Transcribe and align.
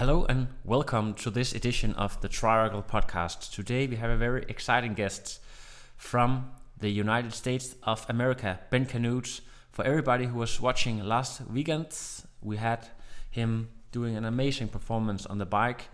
Hello 0.00 0.24
and 0.30 0.48
welcome 0.64 1.12
to 1.12 1.30
this 1.30 1.52
edition 1.52 1.92
of 1.92 2.18
the 2.22 2.28
Triangle 2.30 2.82
Podcast. 2.82 3.52
Today 3.52 3.86
we 3.86 3.96
have 3.96 4.08
a 4.08 4.16
very 4.16 4.46
exciting 4.48 4.94
guest 4.94 5.42
from 5.98 6.52
the 6.78 6.88
United 6.88 7.34
States 7.34 7.74
of 7.82 8.06
America, 8.08 8.58
Ben 8.70 8.86
Kanute. 8.86 9.42
For 9.72 9.84
everybody 9.84 10.24
who 10.24 10.38
was 10.38 10.58
watching 10.58 11.04
last 11.04 11.42
weekend, 11.50 11.94
we 12.40 12.56
had 12.56 12.88
him 13.30 13.68
doing 13.92 14.16
an 14.16 14.24
amazing 14.24 14.68
performance 14.68 15.26
on 15.26 15.36
the 15.36 15.44
bike 15.44 15.90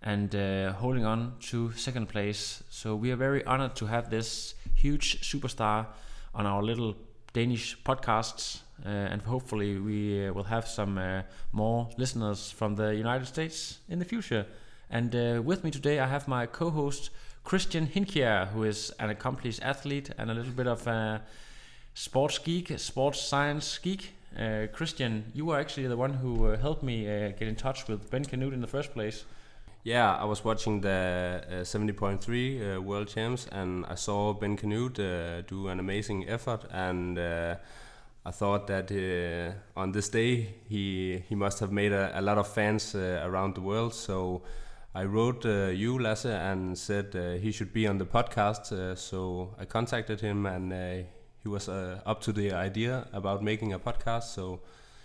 and 0.00 0.34
uh, 0.34 0.72
holding 0.72 1.04
on 1.04 1.34
to 1.50 1.72
second 1.72 2.08
place. 2.08 2.64
So 2.70 2.96
we 2.96 3.10
are 3.10 3.16
very 3.16 3.44
honored 3.44 3.76
to 3.76 3.84
have 3.84 4.08
this 4.08 4.54
huge 4.74 5.20
superstar 5.20 5.88
on 6.34 6.46
our 6.46 6.62
little 6.62 6.96
Danish 7.34 7.76
podcasts, 7.82 8.60
uh, 8.84 8.88
and 8.88 9.22
hopefully 9.22 9.78
we 9.78 10.26
uh, 10.26 10.32
will 10.32 10.44
have 10.44 10.66
some 10.66 10.98
uh, 10.98 11.22
more 11.52 11.88
listeners 11.96 12.50
from 12.50 12.74
the 12.74 12.94
United 12.94 13.26
States 13.26 13.78
in 13.88 13.98
the 13.98 14.04
future. 14.04 14.46
And 14.90 15.14
uh, 15.14 15.42
with 15.42 15.64
me 15.64 15.70
today, 15.70 16.00
I 16.00 16.06
have 16.06 16.26
my 16.28 16.46
co-host 16.46 17.10
Christian 17.44 17.86
Hinkier, 17.86 18.48
who 18.48 18.64
is 18.64 18.92
an 18.98 19.10
accomplished 19.10 19.62
athlete 19.62 20.10
and 20.18 20.30
a 20.30 20.34
little 20.34 20.52
bit 20.52 20.66
of 20.66 20.86
a 20.86 21.22
sports 21.94 22.38
geek, 22.38 22.78
sports 22.78 23.20
science 23.20 23.78
geek. 23.78 24.14
Uh, 24.38 24.66
Christian, 24.72 25.24
you 25.34 25.46
were 25.46 25.58
actually 25.58 25.86
the 25.86 25.96
one 25.96 26.14
who 26.14 26.46
uh, 26.46 26.56
helped 26.56 26.82
me 26.82 27.04
get 27.04 27.42
in 27.42 27.56
touch 27.56 27.86
with 27.88 28.10
Ben 28.10 28.24
Kanute 28.24 28.54
in 28.54 28.60
the 28.60 28.66
first 28.66 28.92
place. 28.92 29.24
Yeah, 29.84 30.14
I 30.14 30.24
was 30.24 30.44
watching 30.44 30.80
the 30.80 31.42
uh, 31.48 31.52
70.3 31.64 32.76
uh, 32.76 32.80
World 32.80 33.08
Champs 33.08 33.46
and 33.50 33.84
I 33.86 33.96
saw 33.96 34.32
Ben 34.32 34.56
Kanute 34.56 35.46
do 35.48 35.68
an 35.68 35.80
amazing 35.80 36.28
effort 36.28 36.64
and 36.70 37.18
I 38.24 38.30
thought 38.30 38.66
that 38.68 38.90
uh, 38.92 39.80
on 39.80 39.92
this 39.92 40.08
day 40.08 40.54
he 40.68 41.22
he 41.28 41.34
must 41.34 41.60
have 41.60 41.72
made 41.72 41.92
a, 41.92 42.18
a 42.18 42.22
lot 42.22 42.38
of 42.38 42.46
fans 42.46 42.94
uh, 42.94 43.22
around 43.24 43.54
the 43.54 43.60
world. 43.60 43.94
So 43.94 44.42
I 44.94 45.04
wrote 45.04 45.44
you, 45.44 45.98
Lasse, 45.98 46.26
and 46.26 46.76
said 46.78 47.14
he 47.40 47.50
should 47.50 47.72
be 47.72 47.86
on 47.86 47.98
the 47.98 48.04
podcast. 48.04 48.98
so 48.98 49.54
I 49.58 49.64
contacted 49.64 50.20
him 50.20 50.44
and 50.44 50.72
he 51.42 51.48
was 51.48 51.68
up 51.68 52.20
to 52.20 52.32
the 52.32 52.52
idea 52.52 53.08
about 53.12 53.42
making 53.42 53.72
a 53.72 53.78
podcast. 53.78 54.34
So 54.34 54.60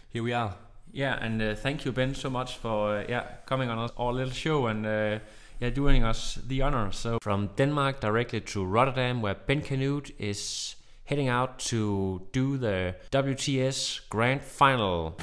here 0.10 0.24
we 0.24 0.34
are. 0.34 0.56
Yeah, 0.92 1.18
and 1.22 1.42
uh, 1.42 1.56
thank 1.56 1.86
you, 1.86 1.92
Ben, 1.92 2.16
so 2.16 2.30
much 2.30 2.58
for 2.58 2.98
uh, 2.98 3.06
yeah 3.08 3.24
coming 3.46 3.70
on 3.70 3.90
our 3.98 4.14
little 4.14 4.34
show 4.34 4.68
and 4.68 4.86
uh, 4.86 5.20
yeah 5.60 5.70
doing 5.70 6.04
us 6.04 6.40
the 6.48 6.62
honor. 6.62 6.92
So 6.92 7.20
from 7.22 7.50
Denmark 7.56 8.00
directly 8.00 8.42
to 8.42 8.66
Rotterdam, 8.66 9.22
where 9.22 9.36
Ben 9.36 9.62
Kanute 9.62 10.12
is 10.18 10.76
heading 11.08 11.30
out 11.30 11.58
to 11.58 12.22
do 12.34 12.58
the 12.58 12.94
WTS 13.12 14.02
Grand 14.10 14.44
Final. 14.44 15.18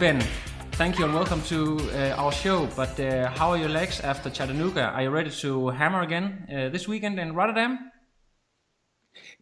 Ben, 0.00 0.20
thank 0.72 0.98
you 0.98 1.04
and 1.04 1.14
welcome 1.14 1.40
to 1.42 1.78
uh, 1.92 2.16
our 2.16 2.32
show. 2.32 2.66
But 2.74 2.98
uh, 2.98 3.30
how 3.30 3.50
are 3.50 3.56
your 3.56 3.68
legs 3.68 4.00
after 4.00 4.28
Chattanooga? 4.28 4.86
Are 4.86 5.02
you 5.02 5.10
ready 5.10 5.30
to 5.30 5.68
hammer 5.68 6.02
again 6.02 6.48
uh, 6.50 6.68
this 6.70 6.88
weekend 6.88 7.20
in 7.20 7.32
Rotterdam? 7.32 7.92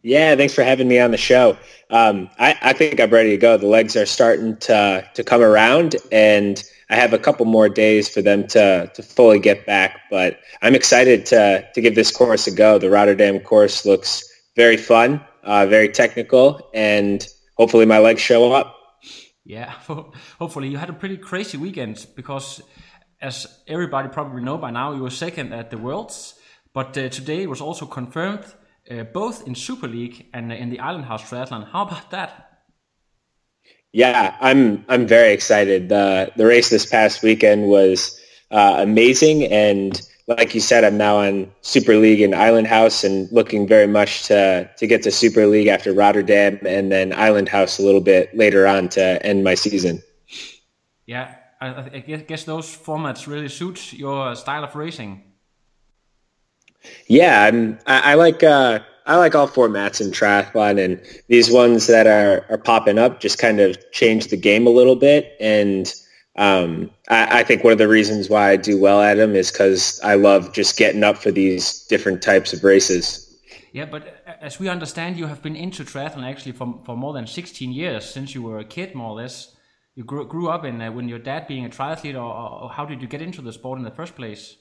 Yeah, 0.03 0.35
thanks 0.35 0.53
for 0.53 0.63
having 0.63 0.87
me 0.87 0.99
on 0.99 1.09
the 1.09 1.17
show. 1.17 1.57
Um, 1.89 2.29
I, 2.37 2.55
I, 2.61 2.73
think 2.73 2.99
I'm 2.99 3.09
ready 3.09 3.31
to 3.31 3.37
go. 3.37 3.57
The 3.57 3.65
legs 3.65 3.95
are 3.95 4.05
starting 4.05 4.55
to 4.57 5.03
to 5.15 5.23
come 5.23 5.41
around, 5.41 5.95
and 6.11 6.63
I 6.91 6.97
have 6.97 7.13
a 7.13 7.19
couple 7.19 7.47
more 7.47 7.67
days 7.67 8.07
for 8.07 8.21
them 8.21 8.45
to 8.49 8.91
to 8.93 9.01
fully 9.01 9.39
get 9.39 9.65
back. 9.65 10.01
But 10.11 10.39
I'm 10.61 10.75
excited 10.75 11.25
to 11.27 11.67
to 11.73 11.81
give 11.81 11.95
this 11.95 12.11
course 12.11 12.45
a 12.45 12.51
go. 12.51 12.77
The 12.77 12.91
Rotterdam 12.91 13.39
course 13.39 13.87
looks 13.87 14.23
very 14.55 14.77
fun, 14.77 15.19
uh, 15.43 15.65
very 15.65 15.89
technical, 15.89 16.69
and 16.75 17.27
hopefully 17.57 17.87
my 17.87 17.97
legs 17.97 18.21
show 18.21 18.53
up. 18.53 18.82
Yeah, 19.45 19.71
hopefully 20.39 20.69
you 20.69 20.77
had 20.77 20.89
a 20.89 20.93
pretty 20.93 21.17
crazy 21.17 21.57
weekend 21.57 22.05
because, 22.15 22.61
as 23.21 23.47
everybody 23.67 24.09
probably 24.09 24.41
know 24.41 24.57
by 24.57 24.71
now, 24.71 24.93
you 24.93 25.01
were 25.01 25.09
second 25.09 25.53
at 25.53 25.69
the 25.69 25.77
Worlds. 25.77 26.35
But 26.73 26.97
uh, 26.97 27.09
today 27.09 27.45
was 27.45 27.61
also 27.61 27.85
confirmed 27.85 28.45
uh, 28.89 29.03
both 29.03 29.47
in 29.47 29.55
Super 29.55 29.87
League 29.87 30.27
and 30.33 30.51
in 30.51 30.69
the 30.69 30.79
Island 30.79 31.05
House 31.05 31.23
Triathlon. 31.23 31.69
How 31.71 31.83
about 31.83 32.09
that? 32.11 32.53
Yeah, 33.91 34.35
I'm 34.41 34.83
I'm 34.89 35.05
very 35.05 35.33
excited. 35.33 35.89
The 35.89 36.31
the 36.35 36.47
race 36.47 36.69
this 36.69 36.85
past 36.85 37.21
weekend 37.21 37.67
was 37.67 38.19
uh, 38.49 38.77
amazing, 38.79 39.45
and 39.45 40.01
like 40.27 40.55
you 40.55 40.61
said, 40.61 40.83
I'm 40.83 40.97
now 40.97 41.17
on 41.17 41.51
Super 41.61 41.97
League 41.97 42.21
and 42.21 42.33
Island 42.33 42.67
House 42.67 43.03
and 43.03 43.29
looking 43.31 43.67
very 43.67 43.87
much 43.87 44.23
to, 44.27 44.69
to 44.77 44.87
get 44.87 45.03
to 45.03 45.11
Super 45.11 45.47
League 45.47 45.67
after 45.67 45.93
Rotterdam 45.93 46.59
and 46.65 46.91
then 46.91 47.13
Island 47.13 47.49
House 47.49 47.77
a 47.77 47.83
little 47.83 48.01
bit 48.01 48.35
later 48.35 48.65
on 48.65 48.89
to 48.89 49.25
end 49.25 49.43
my 49.43 49.55
season. 49.55 50.01
Yeah, 51.05 51.35
I, 51.59 51.67
I 51.67 51.99
guess 51.99 52.45
those 52.45 52.65
formats 52.65 53.27
really 53.27 53.49
suit 53.49 53.93
your 53.93 54.35
style 54.35 54.63
of 54.63 54.75
racing. 54.75 55.23
Yeah, 57.07 57.43
I'm, 57.43 57.79
I, 57.85 58.11
I 58.11 58.13
like 58.15 58.43
uh, 58.43 58.79
I 59.05 59.17
like 59.17 59.35
all 59.35 59.47
formats 59.47 59.99
in 59.99 60.11
triathlon, 60.11 60.83
and 60.83 61.01
these 61.27 61.51
ones 61.51 61.87
that 61.87 62.07
are, 62.07 62.45
are 62.49 62.57
popping 62.57 62.97
up 62.97 63.19
just 63.19 63.39
kind 63.39 63.59
of 63.59 63.77
change 63.91 64.27
the 64.27 64.37
game 64.37 64.67
a 64.67 64.69
little 64.69 64.95
bit 64.95 65.35
and 65.39 65.93
um, 66.35 66.89
I, 67.09 67.39
I, 67.39 67.43
think 67.43 67.63
one 67.63 67.73
of 67.73 67.77
the 67.77 67.87
reasons 67.87 68.27
why 68.27 68.49
I 68.49 68.55
do 68.55 68.79
well 68.79 69.01
at 69.01 69.17
them 69.17 69.35
is 69.35 69.51
because 69.51 69.99
I 70.03 70.15
love 70.15 70.51
just 70.51 70.77
getting 70.77 71.03
up 71.03 71.17
for 71.17 71.29
these 71.29 71.85
different 71.85 72.23
types 72.23 72.53
of 72.53 72.63
races. 72.63 73.29
Yeah, 73.71 73.85
but 73.85 74.23
as 74.41 74.59
we 74.59 74.67
understand, 74.67 75.17
you 75.17 75.27
have 75.27 75.43
been 75.43 75.55
into 75.55 75.83
triathlon 75.83 76.23
actually 76.23 76.53
for, 76.53 76.79
for 76.85 76.97
more 76.97 77.13
than 77.13 77.27
16 77.27 77.71
years 77.71 78.05
since 78.09 78.33
you 78.33 78.41
were 78.41 78.57
a 78.57 78.65
kid, 78.65 78.95
more 78.95 79.09
or 79.09 79.15
less. 79.15 79.55
You 79.95 80.03
grew, 80.03 80.25
grew 80.27 80.49
up 80.49 80.65
in 80.65 80.81
uh, 80.81 80.91
when 80.91 81.07
your 81.07 81.19
dad 81.19 81.47
being 81.47 81.65
a 81.65 81.69
triathlete, 81.69 82.15
or, 82.15 82.63
or, 82.63 82.69
how 82.69 82.85
did 82.85 83.03
you 83.03 83.07
get 83.07 83.21
into 83.21 83.43
the 83.43 83.53
sport 83.53 83.77
in 83.77 83.85
the 83.85 83.91
first 83.91 84.15
place? 84.15 84.57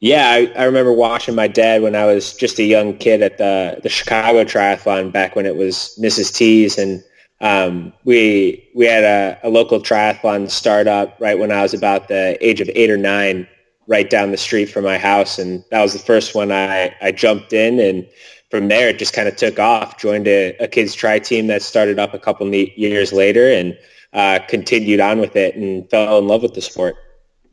Yeah, 0.00 0.28
I, 0.28 0.52
I 0.56 0.64
remember 0.64 0.92
watching 0.92 1.36
my 1.36 1.46
dad 1.46 1.82
when 1.82 1.94
I 1.94 2.04
was 2.04 2.34
just 2.34 2.58
a 2.58 2.64
young 2.64 2.98
kid 2.98 3.22
at 3.22 3.38
the 3.38 3.78
the 3.82 3.88
Chicago 3.88 4.44
Triathlon 4.44 5.12
back 5.12 5.36
when 5.36 5.46
it 5.46 5.56
was 5.56 5.96
Mrs. 6.02 6.34
T's, 6.34 6.78
and 6.78 7.02
um, 7.40 7.92
we 8.04 8.66
we 8.74 8.86
had 8.86 9.04
a, 9.04 9.38
a, 9.42 9.50
local 9.50 9.78
triathlon 9.80 10.50
startup 10.50 11.16
right 11.20 11.38
when 11.38 11.52
I 11.52 11.62
was 11.62 11.74
about 11.74 12.08
the 12.08 12.38
age 12.46 12.62
of 12.62 12.70
eight 12.74 12.90
or 12.90 12.96
nine, 12.96 13.46
right 13.86 14.08
down 14.08 14.30
the 14.30 14.38
street 14.38 14.66
from 14.66 14.84
my 14.84 14.96
house, 14.96 15.38
and 15.38 15.62
that 15.70 15.82
was 15.82 15.92
the 15.92 15.98
first 15.98 16.34
one 16.34 16.50
I, 16.50 16.94
I 17.02 17.12
jumped 17.12 17.52
in, 17.52 17.78
and 17.78 18.08
from 18.50 18.68
there 18.68 18.88
it 18.88 18.98
just 18.98 19.12
kind 19.12 19.28
of 19.28 19.36
took 19.36 19.58
off. 19.58 19.98
Joined 19.98 20.26
a, 20.26 20.56
a 20.56 20.66
kids 20.66 20.94
tri 20.94 21.18
team 21.18 21.46
that 21.48 21.60
started 21.60 21.98
up 21.98 22.14
a 22.14 22.18
couple 22.18 22.52
years 22.54 23.12
later, 23.12 23.50
and 23.50 23.76
uh, 24.14 24.38
continued 24.48 25.00
on 25.00 25.20
with 25.20 25.36
it, 25.36 25.56
and 25.56 25.88
fell 25.90 26.18
in 26.18 26.26
love 26.28 26.42
with 26.42 26.54
the 26.54 26.62
sport. 26.62 26.96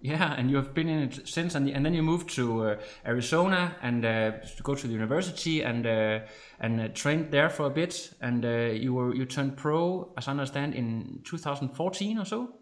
Yeah, 0.03 0.33
and 0.37 0.51
you 0.51 0.57
have 0.57 0.73
been 0.73 0.89
in 0.89 1.03
it 1.03 1.29
since, 1.29 1.55
and, 1.55 1.69
and 1.69 1.85
then 1.85 1.93
you 1.93 2.03
moved 2.03 2.29
to 2.31 2.65
uh, 2.65 2.75
Arizona 3.05 3.77
and 3.81 4.03
uh, 4.03 4.31
to 4.57 4.61
go 4.61 4.75
to 4.75 4.85
the 4.85 4.91
university 4.91 5.63
and 5.63 5.87
uh, 5.87 6.19
and 6.59 6.81
uh, 6.81 6.87
trained 6.89 7.31
there 7.31 7.49
for 7.49 7.67
a 7.67 7.69
bit. 7.69 8.13
And 8.19 8.43
uh, 8.43 8.73
you 8.73 8.93
were 8.93 9.15
you 9.15 9.25
turned 9.25 9.55
pro, 9.55 10.11
as 10.17 10.27
I 10.27 10.31
understand, 10.31 10.75
in 10.75 11.21
2014 11.23 12.19
or 12.19 12.25
so. 12.25 12.53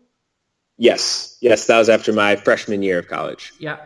Yes, 0.78 1.38
yes, 1.42 1.66
that 1.66 1.80
was 1.80 1.90
after 1.90 2.14
my 2.14 2.36
freshman 2.36 2.84
year 2.84 3.00
of 3.00 3.08
college. 3.08 3.54
Yeah, 3.60 3.78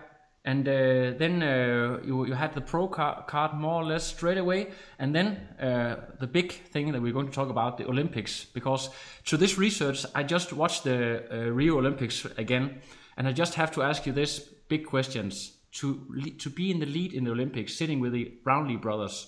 and 0.45 0.67
uh, 0.67 1.17
then 1.17 1.41
uh, 1.41 1.99
you, 2.05 2.27
you 2.27 2.33
had 2.33 2.53
the 2.53 2.61
pro 2.61 2.87
card 2.87 3.53
more 3.53 3.81
or 3.81 3.85
less 3.85 4.03
straight 4.03 4.37
away, 4.37 4.67
and 4.99 5.15
then 5.15 5.47
uh, 5.59 5.95
the 6.19 6.27
big 6.27 6.51
thing 6.51 6.91
that 6.91 7.01
we're 7.01 7.13
going 7.13 7.27
to 7.27 7.33
talk 7.33 7.49
about 7.49 7.77
the 7.77 7.87
Olympics. 7.87 8.45
Because 8.45 8.89
to 9.25 9.37
this 9.37 9.57
research, 9.57 10.05
I 10.13 10.23
just 10.23 10.53
watched 10.53 10.83
the 10.83 11.23
uh, 11.31 11.49
Rio 11.51 11.79
Olympics 11.79 12.25
again, 12.37 12.81
and 13.17 13.27
I 13.27 13.31
just 13.31 13.55
have 13.55 13.71
to 13.73 13.83
ask 13.83 14.05
you 14.05 14.13
this 14.13 14.39
big 14.39 14.85
questions 14.85 15.57
to 15.73 16.33
to 16.39 16.49
be 16.49 16.71
in 16.71 16.79
the 16.79 16.85
lead 16.85 17.13
in 17.13 17.23
the 17.23 17.31
Olympics, 17.31 17.75
sitting 17.75 17.99
with 17.99 18.13
the 18.13 18.33
Brownlee 18.43 18.77
brothers. 18.77 19.27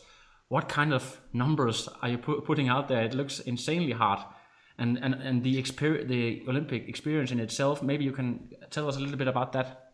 What 0.49 0.69
kind 0.69 0.93
of 0.93 1.19
numbers 1.33 1.89
are 2.01 2.09
you 2.09 2.17
pu- 2.17 2.41
putting 2.41 2.69
out 2.69 2.87
there? 2.87 3.03
It 3.03 3.13
looks 3.13 3.39
insanely 3.39 3.91
hard 3.91 4.19
and 4.77 4.97
and 5.01 5.15
and 5.15 5.43
the 5.43 5.57
experience, 5.57 6.09
the 6.09 6.43
Olympic 6.47 6.87
experience 6.87 7.31
in 7.31 7.39
itself. 7.39 7.81
Maybe 7.81 8.05
you 8.05 8.11
can 8.11 8.49
tell 8.69 8.87
us 8.87 8.95
a 8.97 8.99
little 8.99 9.17
bit 9.17 9.27
about 9.27 9.53
that. 9.53 9.91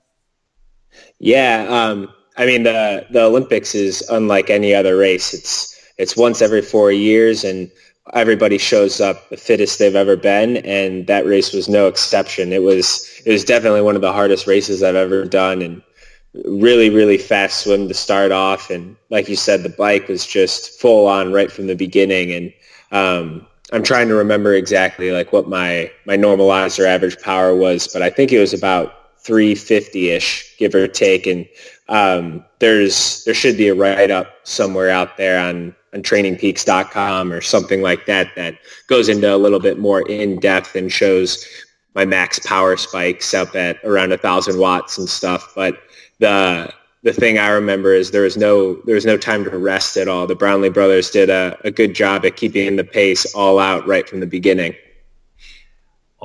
Yeah, 1.20 1.66
um, 1.70 2.10
I 2.38 2.46
mean 2.46 2.64
the 2.64 3.06
the 3.10 3.24
Olympics 3.24 3.76
is 3.76 4.02
unlike 4.10 4.50
any 4.50 4.74
other 4.74 4.98
race. 4.98 5.34
It's 5.34 5.74
it's 5.98 6.18
once 6.18 6.42
every 6.42 6.62
four 6.62 6.92
years, 6.92 7.44
and 7.44 7.72
everybody 8.14 8.58
shows 8.58 9.00
up 9.00 9.30
the 9.30 9.38
fittest 9.38 9.80
they've 9.80 9.96
ever 9.96 10.16
been, 10.16 10.58
and 10.58 11.08
that 11.08 11.26
race 11.26 11.54
was 11.54 11.70
no 11.70 11.88
exception. 11.88 12.52
It 12.52 12.64
was 12.64 13.22
it 13.26 13.32
was 13.32 13.44
definitely 13.44 13.82
one 13.82 13.96
of 13.96 14.02
the 14.02 14.14
hardest 14.14 14.48
races 14.48 14.84
I've 14.84 14.96
ever 14.96 15.26
done, 15.26 15.62
and 15.62 15.82
really 16.46 16.90
really 16.90 17.18
fast 17.18 17.64
swim 17.64 17.88
to 17.88 17.94
start 17.94 18.32
off, 18.32 18.70
and 18.70 18.96
like 19.10 19.30
you 19.30 19.36
said, 19.36 19.64
the 19.64 19.70
bike 19.70 20.08
was 20.08 20.26
just 20.26 20.80
full 20.80 21.08
on 21.08 21.32
right 21.32 21.52
from 21.52 21.68
the 21.68 21.76
beginning, 21.76 22.32
and 22.32 22.54
um, 22.92 23.48
I'm 23.72 23.84
trying 23.84 24.08
to 24.10 24.16
remember 24.16 24.54
exactly 24.54 25.12
like 25.12 25.34
what 25.34 25.50
my 25.50 25.92
my 26.06 26.16
normalized 26.16 26.80
or 26.80 26.86
average 26.86 27.20
power 27.22 27.56
was, 27.56 27.88
but 27.88 28.02
I 28.02 28.10
think 28.10 28.32
it 28.32 28.40
was 28.40 28.54
about 28.54 28.94
350-ish, 29.24 30.58
give 30.58 30.76
or 30.76 30.88
take. 30.88 31.26
And 31.26 31.48
um, 31.90 32.46
there's 32.60 33.24
there 33.24 33.34
should 33.34 33.58
be 33.58 33.70
a 33.70 33.76
write-up 33.76 34.28
somewhere 34.44 34.90
out 34.90 35.18
there 35.18 35.40
on, 35.40 35.76
on 35.94 36.02
trainingpeaks.com 36.02 37.32
or 37.32 37.42
something 37.42 37.82
like 37.82 38.06
that 38.06 38.30
that 38.36 38.58
goes 38.88 39.10
into 39.10 39.34
a 39.34 39.38
little 39.38 39.60
bit 39.60 39.78
more 39.80 40.08
in-depth 40.10 40.76
and 40.76 40.92
shows 40.92 41.46
my 41.96 42.06
max 42.06 42.40
power 42.40 42.76
spikes 42.76 43.34
up 43.34 43.56
at 43.56 43.78
around 43.84 44.12
a 44.12 44.18
thousand 44.18 44.60
watts 44.60 44.98
and 44.98 45.08
stuff. 45.08 45.54
But 45.56 45.78
the 46.20 46.74
the 47.04 47.14
thing 47.14 47.38
I 47.38 47.50
remember 47.50 47.94
is 47.94 48.12
there 48.12 48.22
was 48.24 48.38
no 48.38 48.76
there 48.86 48.96
was 48.96 49.06
no 49.06 49.18
time 49.18 49.44
to 49.44 49.58
rest 49.58 49.98
at 49.98 50.08
all. 50.08 50.26
The 50.26 50.36
Brownlee 50.36 50.70
brothers 50.70 51.10
did 51.10 51.30
a, 51.30 51.58
a 51.64 51.72
good 51.72 51.94
job 51.94 52.26
at 52.26 52.38
keeping 52.38 52.76
the 52.76 52.84
pace 52.84 53.26
all 53.36 53.60
out 53.60 53.86
right 53.86 54.08
from 54.08 54.22
the 54.22 54.28
beginning. 54.28 54.74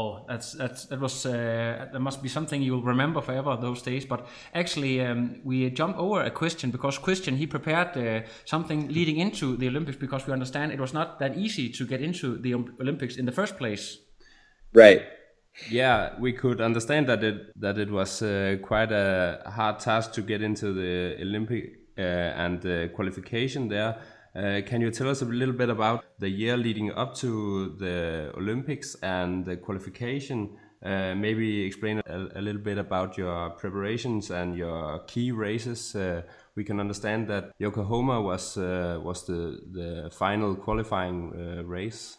Oh, 0.01 0.25
that's 0.29 0.53
that's 0.53 0.85
that 0.85 1.01
was 1.01 1.27
uh, 1.27 1.89
that 1.93 1.99
must 1.99 2.23
be 2.23 2.29
something 2.29 2.63
you'll 2.63 2.85
remember 2.85 3.21
forever 3.21 3.59
those 3.61 3.83
days. 3.83 4.05
But 4.05 4.29
actually, 4.55 5.05
um, 5.05 5.41
we 5.43 5.71
jump 5.71 5.99
over 5.99 6.23
a 6.23 6.31
question 6.31 6.71
because 6.71 6.99
Christian 6.99 7.37
he 7.37 7.49
prepared 7.49 7.97
uh, 7.97 8.25
something 8.45 8.87
leading 8.93 9.17
into 9.17 9.57
the 9.57 9.67
Olympics 9.67 9.99
because 9.99 10.25
we 10.25 10.33
understand 10.33 10.71
it 10.71 10.79
was 10.79 10.95
not 10.95 11.19
that 11.19 11.37
easy 11.37 11.69
to 11.71 11.85
get 11.85 12.01
into 12.01 12.39
the 12.39 12.55
Olympics 12.55 13.17
in 13.17 13.27
the 13.27 13.33
first 13.33 13.59
place. 13.59 13.99
Right. 14.73 15.03
Yeah, 15.69 16.15
we 16.21 16.33
could 16.33 16.61
understand 16.61 17.09
that 17.09 17.25
it 17.25 17.51
that 17.61 17.77
it 17.77 17.91
was 17.91 18.23
uh, 18.23 18.59
quite 18.63 18.93
a 18.93 19.43
hard 19.51 19.81
task 19.81 20.13
to 20.13 20.23
get 20.23 20.43
into 20.43 20.73
the 20.73 21.21
Olympic 21.21 21.73
uh, 21.99 22.03
and 22.03 22.63
the 22.63 22.89
qualification 22.95 23.67
there. 23.67 23.99
Uh, 24.35 24.61
can 24.67 24.81
you 24.81 24.91
tell 24.91 25.09
us 25.09 25.23
a 25.23 25.25
little 25.25 25.55
bit 25.55 25.71
about 25.71 26.05
the 26.19 26.29
year 26.29 26.57
leading 26.57 26.93
up 26.93 27.15
to 27.17 27.75
the 27.79 28.33
Olympics 28.37 28.95
and 29.03 29.45
the 29.45 29.57
qualification? 29.57 30.57
Uh, 30.85 31.15
maybe 31.15 31.65
explain 31.65 32.01
a, 32.07 32.29
a, 32.37 32.41
little 32.41 32.61
bit 32.61 32.79
about 32.79 33.19
your 33.19 33.51
preparations 33.51 34.31
and 34.31 34.57
your 34.57 35.01
key 35.09 35.33
races. 35.33 35.97
Uh, 35.97 36.23
we 36.55 36.63
can 36.63 36.79
understand 36.79 37.27
that 37.27 37.51
Yokohama 37.59 38.21
was 38.21 38.57
uh, 38.57 39.01
was 39.03 39.27
the 39.27 39.59
the 39.73 40.11
final 40.13 40.55
qualifying 40.55 41.33
uh, 41.35 41.65
race. 41.65 42.17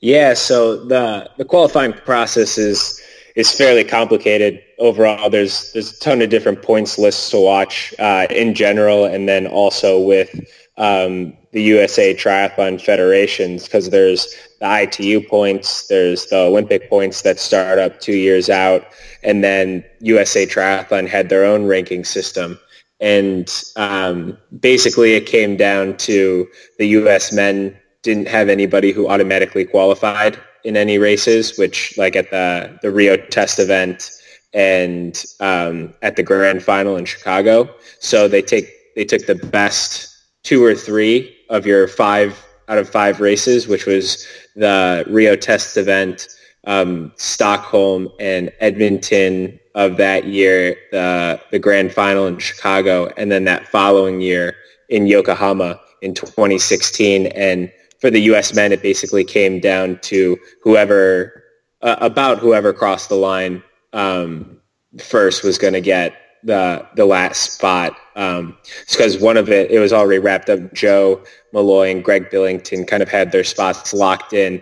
Yeah, 0.00 0.34
so 0.34 0.84
the 0.84 1.30
the 1.38 1.46
qualifying 1.46 1.94
process 1.94 2.58
is 2.58 3.00
is 3.34 3.52
fairly 3.52 3.84
complicated 3.84 4.62
overall. 4.78 5.30
There's 5.30 5.72
there's 5.72 5.92
a 5.92 6.00
ton 6.00 6.22
of 6.22 6.30
different 6.30 6.62
points 6.62 6.98
lists 6.98 7.30
to 7.30 7.40
watch 7.40 7.94
uh, 7.98 8.26
in 8.30 8.54
general, 8.54 9.04
and 9.04 9.28
then 9.28 9.46
also 9.46 10.00
with 10.00 10.30
um, 10.76 11.36
the 11.52 11.62
USA 11.62 12.14
Triathlon 12.14 12.80
Federations 12.80 13.64
because 13.64 13.90
there's 13.90 14.34
the 14.60 14.82
ITU 14.82 15.26
points, 15.28 15.86
there's 15.88 16.26
the 16.26 16.38
Olympic 16.38 16.88
points 16.88 17.22
that 17.22 17.38
start 17.38 17.78
up 17.78 18.00
two 18.00 18.16
years 18.16 18.48
out, 18.48 18.86
and 19.22 19.42
then 19.42 19.84
USA 20.00 20.46
Triathlon 20.46 21.08
had 21.08 21.28
their 21.28 21.44
own 21.44 21.64
ranking 21.66 22.04
system. 22.04 22.58
And 23.00 23.52
um, 23.76 24.38
basically, 24.60 25.14
it 25.14 25.26
came 25.26 25.56
down 25.56 25.96
to 25.98 26.46
the 26.78 26.86
U.S. 26.88 27.32
men 27.32 27.76
didn't 28.02 28.28
have 28.28 28.48
anybody 28.48 28.92
who 28.92 29.08
automatically 29.08 29.64
qualified 29.64 30.38
in 30.64 30.76
any 30.76 30.98
races, 30.98 31.58
which 31.58 31.96
like 31.98 32.16
at 32.16 32.30
the, 32.30 32.78
the 32.82 32.90
Rio 32.90 33.16
test 33.16 33.58
event 33.58 34.10
and 34.54 35.24
um, 35.40 35.94
at 36.02 36.16
the 36.16 36.22
grand 36.22 36.62
final 36.62 36.96
in 36.96 37.04
Chicago. 37.04 37.68
So 38.00 38.28
they 38.28 38.42
take 38.42 38.68
they 38.94 39.04
took 39.04 39.26
the 39.26 39.34
best 39.34 40.08
two 40.42 40.64
or 40.64 40.74
three 40.74 41.34
of 41.48 41.66
your 41.66 41.88
five 41.88 42.38
out 42.68 42.78
of 42.78 42.88
five 42.88 43.20
races, 43.20 43.66
which 43.66 43.86
was 43.86 44.26
the 44.54 45.04
Rio 45.08 45.36
test 45.36 45.76
event, 45.76 46.28
um, 46.66 47.12
Stockholm 47.16 48.08
and 48.20 48.52
Edmonton 48.60 49.58
of 49.74 49.96
that 49.96 50.26
year, 50.26 50.76
the 50.90 51.40
the 51.50 51.58
grand 51.58 51.92
final 51.92 52.26
in 52.26 52.38
Chicago, 52.38 53.10
and 53.16 53.32
then 53.32 53.44
that 53.44 53.68
following 53.68 54.20
year 54.20 54.54
in 54.88 55.06
Yokohama 55.06 55.80
in 56.02 56.14
2016. 56.14 57.26
And 57.28 57.72
for 58.02 58.10
the 58.10 58.20
U.S. 58.22 58.52
men, 58.52 58.72
it 58.72 58.82
basically 58.82 59.22
came 59.22 59.60
down 59.60 59.96
to 60.02 60.36
whoever, 60.60 61.44
uh, 61.82 61.94
about 62.00 62.40
whoever 62.40 62.72
crossed 62.72 63.08
the 63.08 63.14
line 63.14 63.62
um, 63.92 64.60
first 64.98 65.44
was 65.44 65.56
going 65.56 65.72
to 65.72 65.80
get 65.80 66.12
the 66.42 66.84
the 66.96 67.06
last 67.06 67.52
spot. 67.52 67.96
Um, 68.16 68.58
because 68.90 69.20
one 69.20 69.36
of 69.36 69.48
it, 69.48 69.70
it 69.70 69.78
was 69.78 69.92
already 69.92 70.18
wrapped 70.18 70.50
up. 70.50 70.74
Joe 70.74 71.22
Maloy 71.54 71.92
and 71.92 72.02
Greg 72.02 72.28
Billington 72.28 72.84
kind 72.88 73.04
of 73.04 73.08
had 73.08 73.30
their 73.30 73.44
spots 73.44 73.94
locked 73.94 74.32
in 74.32 74.60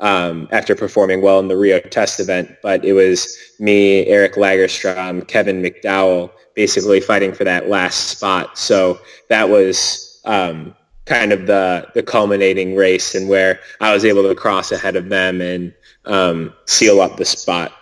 um, 0.00 0.46
after 0.52 0.74
performing 0.74 1.22
well 1.22 1.40
in 1.40 1.48
the 1.48 1.56
Rio 1.56 1.80
Test 1.80 2.20
event. 2.20 2.50
But 2.62 2.84
it 2.84 2.92
was 2.92 3.38
me, 3.58 4.04
Eric 4.06 4.34
Lagerstrom, 4.34 5.26
Kevin 5.28 5.62
McDowell, 5.62 6.30
basically 6.54 7.00
fighting 7.00 7.32
for 7.32 7.44
that 7.44 7.70
last 7.70 8.10
spot. 8.10 8.58
So 8.58 9.00
that 9.30 9.48
was 9.48 10.20
um, 10.26 10.74
kind 11.06 11.32
of 11.32 11.46
the 11.46 11.88
the 11.94 12.02
culminating 12.02 12.76
race 12.76 13.14
and 13.14 13.28
where 13.28 13.60
I 13.80 13.92
was 13.92 14.04
able 14.04 14.22
to 14.22 14.34
cross 14.34 14.72
ahead 14.72 14.96
of 14.96 15.08
them 15.08 15.40
and 15.40 15.74
um, 16.04 16.52
seal 16.66 17.00
up 17.00 17.16
the 17.16 17.24
spot. 17.24 17.72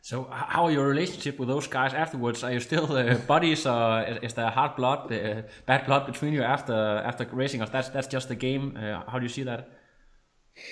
So, 0.00 0.24
how 0.24 0.66
are 0.66 0.70
your 0.70 0.86
relationship 0.86 1.38
with 1.38 1.48
those 1.48 1.66
guys 1.66 1.94
afterwards? 1.94 2.44
Are 2.44 2.52
you 2.52 2.60
still 2.60 2.92
uh, 2.92 3.14
buddies, 3.26 3.66
or 3.66 4.02
is 4.22 4.34
there 4.34 4.50
hard 4.50 4.76
blood, 4.76 5.10
uh, 5.10 5.42
bad 5.64 5.86
blood 5.86 6.06
between 6.06 6.34
you 6.34 6.42
after 6.42 6.74
after 6.74 7.26
racing? 7.32 7.62
Or 7.62 7.66
that's 7.66 7.88
that's 7.88 8.06
just 8.06 8.28
the 8.28 8.34
game. 8.34 8.76
Uh, 8.76 9.02
how 9.08 9.18
do 9.18 9.24
you 9.24 9.30
see 9.30 9.44
that? 9.44 9.68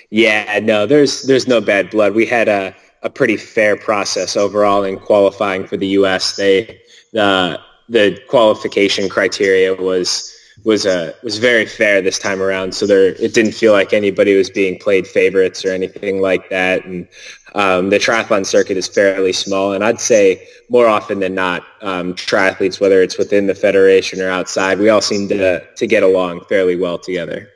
Yeah, 0.09 0.59
no, 0.59 0.85
there's 0.85 1.23
there's 1.23 1.47
no 1.47 1.61
bad 1.61 1.89
blood. 1.89 2.13
We 2.13 2.25
had 2.25 2.47
a 2.47 2.75
a 3.01 3.09
pretty 3.09 3.37
fair 3.37 3.75
process 3.75 4.37
overall 4.37 4.83
in 4.83 4.99
qualifying 4.99 5.67
for 5.67 5.77
the 5.77 5.87
U.S. 5.99 6.35
They 6.35 6.79
the 7.11 7.59
the 7.89 8.19
qualification 8.29 9.09
criteria 9.09 9.73
was 9.73 10.32
was 10.63 10.85
uh, 10.85 11.13
was 11.23 11.37
very 11.37 11.65
fair 11.65 12.01
this 12.01 12.19
time 12.19 12.41
around. 12.41 12.73
So 12.73 12.85
there, 12.85 13.07
it 13.07 13.33
didn't 13.33 13.53
feel 13.53 13.73
like 13.73 13.93
anybody 13.93 14.35
was 14.35 14.49
being 14.49 14.79
played 14.79 15.07
favorites 15.07 15.65
or 15.65 15.71
anything 15.71 16.21
like 16.21 16.49
that. 16.49 16.85
And 16.85 17.07
um, 17.55 17.89
the 17.89 17.97
triathlon 17.97 18.45
circuit 18.45 18.77
is 18.77 18.87
fairly 18.87 19.33
small, 19.33 19.73
and 19.73 19.83
I'd 19.83 19.99
say 19.99 20.47
more 20.69 20.87
often 20.87 21.19
than 21.19 21.35
not, 21.35 21.63
um, 21.81 22.13
triathletes, 22.13 22.79
whether 22.79 23.01
it's 23.01 23.17
within 23.17 23.47
the 23.47 23.55
federation 23.55 24.21
or 24.21 24.29
outside, 24.29 24.79
we 24.79 24.89
all 24.89 25.01
seem 25.01 25.27
to 25.29 25.59
to 25.75 25.87
get 25.87 26.03
along 26.03 26.45
fairly 26.45 26.75
well 26.75 26.97
together. 26.97 27.49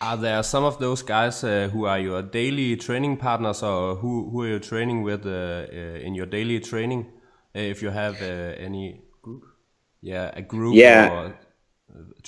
Are 0.00 0.16
there 0.16 0.42
some 0.42 0.64
of 0.64 0.78
those 0.78 1.02
guys 1.02 1.44
uh, 1.44 1.68
who 1.72 1.84
are 1.84 1.98
your 1.98 2.22
daily 2.22 2.76
training 2.76 3.16
partners, 3.16 3.62
or 3.62 3.96
who 3.96 4.30
who 4.30 4.42
are 4.42 4.48
you 4.48 4.58
training 4.58 5.02
with 5.02 5.26
uh, 5.26 5.30
uh 5.30 6.06
in 6.06 6.14
your 6.14 6.26
daily 6.26 6.60
training? 6.60 7.06
Uh, 7.54 7.60
if 7.60 7.82
you 7.82 7.90
have 7.90 8.20
uh, 8.22 8.54
any 8.58 9.00
group, 9.22 9.44
yeah, 10.00 10.30
a 10.34 10.42
group, 10.42 10.74
yeah. 10.74 11.32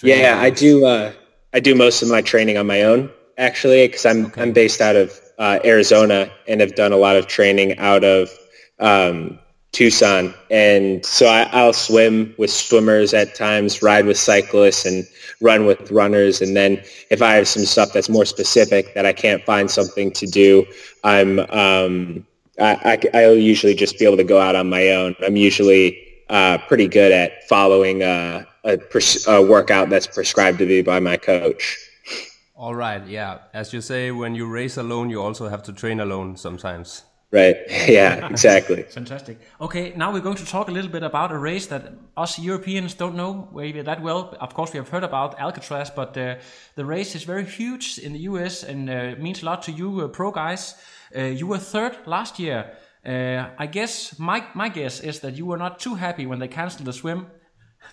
Yeah, 0.02 0.38
I 0.40 0.50
do. 0.50 0.86
Uh, 0.86 1.12
I 1.52 1.60
do 1.60 1.74
most 1.74 2.02
of 2.02 2.08
my 2.08 2.20
training 2.20 2.58
on 2.58 2.66
my 2.66 2.82
own 2.82 3.10
actually, 3.38 3.86
because 3.86 4.06
I'm 4.06 4.26
okay. 4.26 4.42
I'm 4.42 4.52
based 4.52 4.80
out 4.80 4.96
of 4.96 5.20
uh, 5.38 5.60
Arizona 5.64 6.30
and 6.46 6.60
have 6.60 6.74
done 6.74 6.92
a 6.92 6.96
lot 6.96 7.16
of 7.16 7.26
training 7.26 7.78
out 7.78 8.04
of 8.04 8.30
um, 8.78 9.38
Tucson, 9.72 10.34
and 10.50 11.04
so 11.04 11.26
I, 11.26 11.64
will 11.64 11.72
swim 11.72 12.34
with 12.38 12.50
swimmers 12.50 13.12
at 13.12 13.34
times, 13.34 13.82
ride 13.82 14.06
with 14.06 14.18
cyclists, 14.18 14.84
and 14.84 15.04
run 15.40 15.66
with 15.66 15.90
runners. 15.90 16.40
And 16.40 16.56
then 16.56 16.82
if 17.10 17.22
I 17.22 17.34
have 17.34 17.48
some 17.48 17.64
stuff 17.64 17.92
that's 17.92 18.08
more 18.08 18.24
specific 18.24 18.94
that 18.94 19.06
I 19.06 19.12
can't 19.12 19.44
find 19.44 19.70
something 19.70 20.12
to 20.12 20.26
do, 20.26 20.64
I'm 21.02 21.40
um, 21.40 22.26
I, 22.60 23.00
I, 23.12 23.26
will 23.26 23.36
usually 23.36 23.74
just 23.74 23.98
be 23.98 24.04
able 24.04 24.16
to 24.16 24.24
go 24.24 24.40
out 24.40 24.54
on 24.54 24.68
my 24.68 24.90
own. 24.90 25.16
I'm 25.24 25.36
usually 25.36 26.00
uh, 26.30 26.58
pretty 26.68 26.86
good 26.86 27.10
at 27.10 27.48
following 27.48 28.02
a, 28.02 28.46
a, 28.64 28.78
pres- 28.78 29.26
a 29.26 29.42
workout 29.42 29.90
that's 29.90 30.06
prescribed 30.06 30.58
to 30.58 30.66
me 30.66 30.82
by 30.82 31.00
my 31.00 31.16
coach. 31.16 31.78
All 32.56 32.74
right, 32.74 33.06
yeah. 33.06 33.38
As 33.52 33.72
you 33.72 33.80
say, 33.80 34.10
when 34.10 34.34
you 34.34 34.46
race 34.46 34.76
alone, 34.76 35.10
you 35.10 35.20
also 35.20 35.48
have 35.48 35.62
to 35.64 35.72
train 35.72 36.00
alone 36.00 36.36
sometimes. 36.36 37.02
Right. 37.32 37.56
Yeah, 37.88 38.28
exactly. 38.28 38.82
Fantastic. 39.00 39.38
Okay, 39.60 39.92
now 39.96 40.12
we're 40.12 40.20
going 40.20 40.36
to 40.36 40.46
talk 40.46 40.68
a 40.68 40.70
little 40.70 40.90
bit 40.90 41.02
about 41.02 41.32
a 41.32 41.38
race 41.38 41.66
that 41.66 41.92
us 42.16 42.38
Europeans 42.38 42.94
don't 42.94 43.16
know 43.16 43.48
maybe 43.52 43.82
that 43.82 44.00
well. 44.00 44.36
Of 44.40 44.54
course, 44.54 44.72
we 44.72 44.78
have 44.78 44.88
heard 44.88 45.02
about 45.04 45.38
Alcatraz, 45.40 45.90
but 45.90 46.16
uh, 46.16 46.36
the 46.76 46.84
race 46.84 47.16
is 47.16 47.24
very 47.24 47.44
huge 47.44 47.98
in 47.98 48.12
the 48.12 48.20
US 48.20 48.62
and 48.62 48.88
uh, 48.88 49.16
means 49.18 49.42
a 49.42 49.46
lot 49.46 49.62
to 49.64 49.72
you 49.72 50.00
uh, 50.00 50.08
pro 50.08 50.30
guys. 50.30 50.76
Uh, 51.14 51.22
you 51.22 51.48
were 51.48 51.58
third 51.58 51.98
last 52.06 52.38
year. 52.38 52.70
Uh, 53.04 53.50
I 53.58 53.66
guess 53.66 54.18
my 54.18 54.44
my 54.54 54.68
guess 54.68 55.00
is 55.00 55.18
that 55.20 55.34
you 55.36 55.44
were 55.44 55.58
not 55.58 55.78
too 55.78 55.96
happy 55.96 56.26
when 56.26 56.38
they 56.38 56.48
canceled 56.48 56.86
the 56.86 56.92
swim 56.92 57.26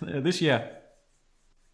this 0.00 0.40
year. 0.40 0.70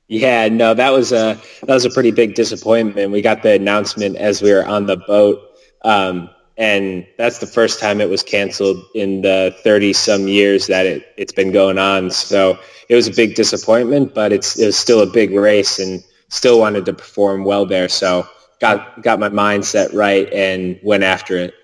Yeah, 0.09 0.49
no, 0.49 0.73
that 0.73 0.91
was 0.91 1.13
a 1.13 1.39
that 1.61 1.75
was 1.75 1.85
a 1.85 1.91
pretty 1.91 2.13
big 2.13 2.35
disappointment. 2.35 3.13
We 3.13 3.21
got 3.21 3.43
the 3.43 3.53
announcement 3.53 4.17
as 4.17 4.41
we 4.41 4.53
were 4.53 4.65
on 4.65 4.87
the 4.87 4.97
boat. 4.97 5.41
Um, 5.85 6.31
and 6.59 7.07
that's 7.17 7.39
the 7.39 7.47
first 7.47 7.79
time 7.79 8.01
it 8.01 8.11
was 8.11 8.25
canceled 8.25 8.85
in 8.93 9.23
the 9.23 9.55
30 9.63 9.93
some 9.93 10.27
years 10.27 10.67
that 10.67 10.87
it, 10.87 11.07
it's 11.17 11.33
been 11.33 11.53
going 11.53 11.79
on. 11.79 12.11
So 12.11 12.59
it 12.89 12.97
was 12.97 13.07
a 13.07 13.13
big 13.13 13.37
disappointment, 13.37 14.13
but 14.13 14.33
it's, 14.33 14.59
it 14.59 14.67
was 14.67 14.77
still 14.77 15.01
a 15.01 15.07
big 15.07 15.31
race 15.31 15.79
and 15.79 16.03
still 16.29 16.59
wanted 16.59 16.85
to 16.87 16.93
perform 16.95 17.45
well 17.45 17.65
there. 17.65 17.89
So 17.89 18.27
got, 18.61 19.03
got 19.03 19.21
my 19.21 19.29
mindset 19.29 19.95
right 19.95 20.31
and 20.33 20.81
went 20.83 21.05
after 21.05 21.37
it. 21.37 21.55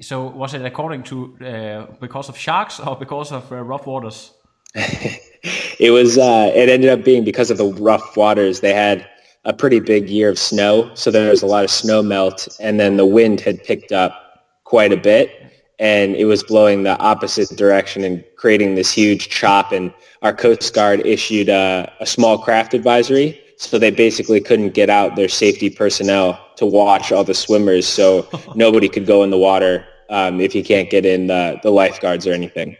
So 0.00 0.28
was 0.28 0.54
it 0.54 0.64
according 0.64 1.02
to, 1.04 1.36
uh, 1.44 1.92
because 2.00 2.30
of 2.30 2.38
sharks 2.38 2.80
or 2.80 2.96
because 2.96 3.32
of 3.32 3.52
uh, 3.52 3.62
rough 3.62 3.86
waters? 3.86 4.32
it 4.74 5.92
was, 5.92 6.18
uh, 6.18 6.52
it 6.54 6.68
ended 6.68 6.90
up 6.90 7.04
being 7.04 7.24
because 7.24 7.50
of 7.50 7.58
the 7.58 7.72
rough 7.74 8.16
waters. 8.16 8.60
They 8.60 8.74
had 8.74 9.08
a 9.44 9.52
pretty 9.52 9.80
big 9.80 10.10
year 10.10 10.28
of 10.28 10.38
snow, 10.38 10.90
so 10.94 11.10
there 11.10 11.30
was 11.30 11.42
a 11.42 11.46
lot 11.46 11.64
of 11.64 11.70
snow 11.70 12.02
melt, 12.02 12.48
and 12.60 12.78
then 12.78 12.96
the 12.96 13.06
wind 13.06 13.40
had 13.40 13.62
picked 13.64 13.92
up 13.92 14.44
quite 14.64 14.92
a 14.92 14.96
bit, 14.96 15.30
and 15.78 16.14
it 16.16 16.26
was 16.26 16.42
blowing 16.42 16.82
the 16.82 16.98
opposite 16.98 17.48
direction 17.56 18.04
and 18.04 18.22
creating 18.36 18.74
this 18.74 18.90
huge 18.92 19.28
chop. 19.30 19.72
And 19.72 19.92
our 20.22 20.34
Coast 20.34 20.74
Guard 20.74 21.06
issued 21.06 21.48
a, 21.48 21.90
a 22.00 22.06
small 22.06 22.38
craft 22.38 22.74
advisory, 22.74 23.40
so 23.56 23.78
they 23.78 23.90
basically 23.90 24.40
couldn't 24.40 24.74
get 24.74 24.90
out 24.90 25.16
their 25.16 25.28
safety 25.28 25.70
personnel 25.70 26.38
to 26.56 26.66
watch 26.66 27.10
all 27.10 27.24
the 27.24 27.34
swimmers, 27.34 27.86
so 27.86 28.28
nobody 28.54 28.88
could 28.88 29.06
go 29.06 29.22
in 29.22 29.30
the 29.30 29.38
water 29.38 29.86
um, 30.10 30.40
if 30.40 30.54
you 30.54 30.62
can't 30.62 30.90
get 30.90 31.06
in 31.06 31.28
the, 31.28 31.58
the 31.62 31.70
lifeguards 31.70 32.26
or 32.26 32.32
anything. 32.32 32.76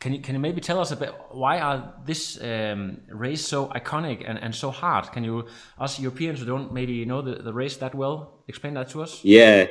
Can 0.00 0.14
you 0.14 0.20
can 0.20 0.34
you 0.34 0.40
maybe 0.40 0.62
tell 0.62 0.80
us 0.80 0.92
a 0.92 0.96
bit 0.96 1.14
why 1.30 1.60
are 1.60 1.92
this 2.06 2.42
um, 2.42 3.02
race 3.08 3.46
so 3.46 3.66
iconic 3.68 4.24
and, 4.26 4.38
and 4.38 4.54
so 4.54 4.70
hard? 4.70 5.12
Can 5.12 5.24
you 5.24 5.46
us 5.78 6.00
Europeans 6.00 6.40
who 6.40 6.46
don't 6.46 6.72
maybe 6.72 7.04
know 7.04 7.20
the, 7.20 7.34
the 7.34 7.52
race 7.52 7.76
that 7.76 7.94
well 7.94 8.42
explain 8.48 8.74
that 8.74 8.88
to 8.90 9.02
us? 9.02 9.22
Yeah, 9.22 9.66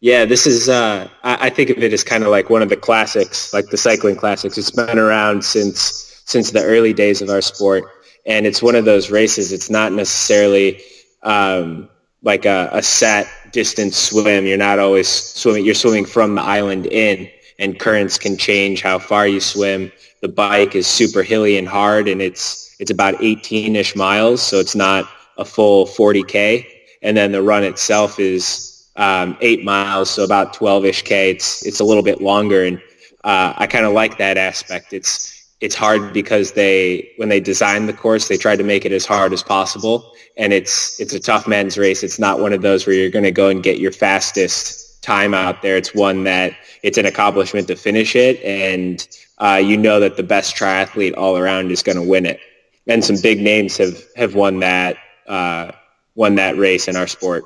yeah. 0.00 0.24
This 0.24 0.48
is 0.48 0.68
uh, 0.68 1.08
I, 1.22 1.46
I 1.46 1.50
think 1.50 1.70
of 1.70 1.78
it 1.78 1.92
as 1.92 2.02
kind 2.02 2.24
of 2.24 2.30
like 2.30 2.50
one 2.50 2.60
of 2.60 2.70
the 2.70 2.76
classics, 2.76 3.54
like 3.54 3.66
the 3.66 3.76
cycling 3.76 4.16
classics. 4.16 4.58
It's 4.58 4.72
been 4.72 4.98
around 4.98 5.44
since 5.44 6.22
since 6.26 6.50
the 6.50 6.64
early 6.64 6.92
days 6.92 7.22
of 7.22 7.30
our 7.30 7.40
sport, 7.40 7.84
and 8.26 8.46
it's 8.46 8.60
one 8.60 8.74
of 8.74 8.84
those 8.84 9.12
races. 9.12 9.52
It's 9.52 9.70
not 9.70 9.92
necessarily 9.92 10.82
um, 11.22 11.88
like 12.24 12.46
a, 12.46 12.68
a 12.72 12.82
set 12.82 13.28
distance 13.52 13.96
swim. 13.96 14.44
You're 14.44 14.58
not 14.58 14.80
always 14.80 15.08
swimming. 15.08 15.64
You're 15.64 15.76
swimming 15.76 16.04
from 16.04 16.34
the 16.34 16.42
island 16.42 16.86
in 16.86 17.30
and 17.58 17.78
currents 17.78 18.18
can 18.18 18.36
change 18.36 18.82
how 18.82 18.98
far 18.98 19.26
you 19.26 19.40
swim. 19.40 19.92
The 20.20 20.28
bike 20.28 20.74
is 20.74 20.86
super 20.86 21.22
hilly 21.22 21.58
and 21.58 21.68
hard, 21.68 22.08
and 22.08 22.22
it's 22.22 22.74
it's 22.78 22.90
about 22.90 23.14
18ish 23.16 23.96
miles, 23.96 24.42
so 24.42 24.58
it's 24.58 24.74
not 24.74 25.08
a 25.36 25.44
full 25.44 25.86
40k. 25.86 26.66
And 27.02 27.16
then 27.16 27.32
the 27.32 27.42
run 27.42 27.64
itself 27.64 28.18
is 28.18 28.88
um, 28.96 29.36
eight 29.40 29.64
miles, 29.64 30.10
so 30.10 30.24
about 30.24 30.54
12ish 30.54 31.04
k. 31.04 31.30
It's 31.30 31.64
it's 31.66 31.80
a 31.80 31.84
little 31.84 32.02
bit 32.02 32.20
longer, 32.20 32.64
and 32.64 32.78
uh, 33.24 33.54
I 33.56 33.66
kind 33.66 33.84
of 33.84 33.92
like 33.92 34.18
that 34.18 34.36
aspect. 34.36 34.92
It's 34.92 35.34
it's 35.60 35.74
hard 35.74 36.12
because 36.12 36.52
they 36.52 37.12
when 37.16 37.28
they 37.28 37.40
designed 37.40 37.88
the 37.88 37.92
course, 37.92 38.28
they 38.28 38.36
tried 38.36 38.56
to 38.56 38.64
make 38.64 38.84
it 38.84 38.92
as 38.92 39.06
hard 39.06 39.32
as 39.32 39.42
possible, 39.42 40.12
and 40.36 40.52
it's 40.52 41.00
it's 41.00 41.12
a 41.12 41.20
tough 41.20 41.46
men's 41.46 41.78
race. 41.78 42.02
It's 42.02 42.18
not 42.18 42.40
one 42.40 42.52
of 42.52 42.62
those 42.62 42.86
where 42.86 42.94
you're 42.94 43.10
going 43.10 43.24
to 43.24 43.32
go 43.32 43.48
and 43.48 43.62
get 43.62 43.78
your 43.78 43.92
fastest 43.92 45.02
time 45.02 45.34
out 45.34 45.62
there. 45.62 45.76
It's 45.76 45.94
one 45.94 46.24
that 46.24 46.52
it's 46.82 46.98
an 46.98 47.06
accomplishment 47.06 47.68
to 47.68 47.76
finish 47.76 48.14
it, 48.16 48.42
and 48.42 49.06
uh, 49.38 49.60
you 49.62 49.76
know 49.76 50.00
that 50.00 50.16
the 50.16 50.22
best 50.22 50.56
triathlete 50.56 51.14
all 51.16 51.36
around 51.36 51.70
is 51.70 51.82
going 51.82 51.96
to 51.96 52.02
win 52.02 52.26
it. 52.26 52.40
And 52.86 53.04
some 53.04 53.16
big 53.20 53.40
names 53.40 53.76
have 53.76 54.02
have 54.16 54.34
won 54.34 54.60
that 54.60 54.96
uh, 55.26 55.72
won 56.14 56.36
that 56.36 56.56
race 56.56 56.88
in 56.88 56.96
our 56.96 57.06
sport. 57.06 57.44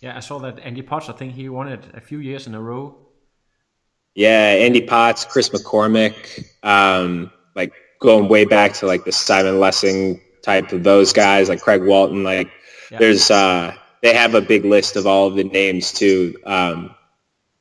Yeah, 0.00 0.16
I 0.16 0.20
saw 0.20 0.38
that 0.40 0.58
Andy 0.60 0.82
Potts. 0.82 1.08
I 1.08 1.12
think 1.12 1.34
he 1.34 1.48
won 1.48 1.68
it 1.68 1.82
a 1.94 2.00
few 2.00 2.18
years 2.18 2.46
in 2.46 2.54
a 2.54 2.60
row. 2.60 2.96
Yeah, 4.14 4.48
Andy 4.48 4.80
Potts, 4.80 5.24
Chris 5.24 5.50
McCormick, 5.50 6.46
um, 6.62 7.30
like 7.54 7.72
going 8.00 8.28
way 8.28 8.44
back 8.44 8.74
to 8.74 8.86
like 8.86 9.04
the 9.04 9.12
Simon 9.12 9.60
Lessing 9.60 10.20
type 10.42 10.72
of 10.72 10.82
those 10.82 11.12
guys, 11.12 11.48
like 11.48 11.60
Craig 11.60 11.82
Walton. 11.82 12.24
Like 12.24 12.50
yeah. 12.90 12.98
there's 12.98 13.30
uh, 13.30 13.74
they 14.02 14.14
have 14.14 14.34
a 14.34 14.40
big 14.40 14.64
list 14.64 14.96
of 14.96 15.06
all 15.06 15.26
of 15.26 15.34
the 15.34 15.44
names 15.44 15.92
too 15.92 16.36
um, 16.46 16.94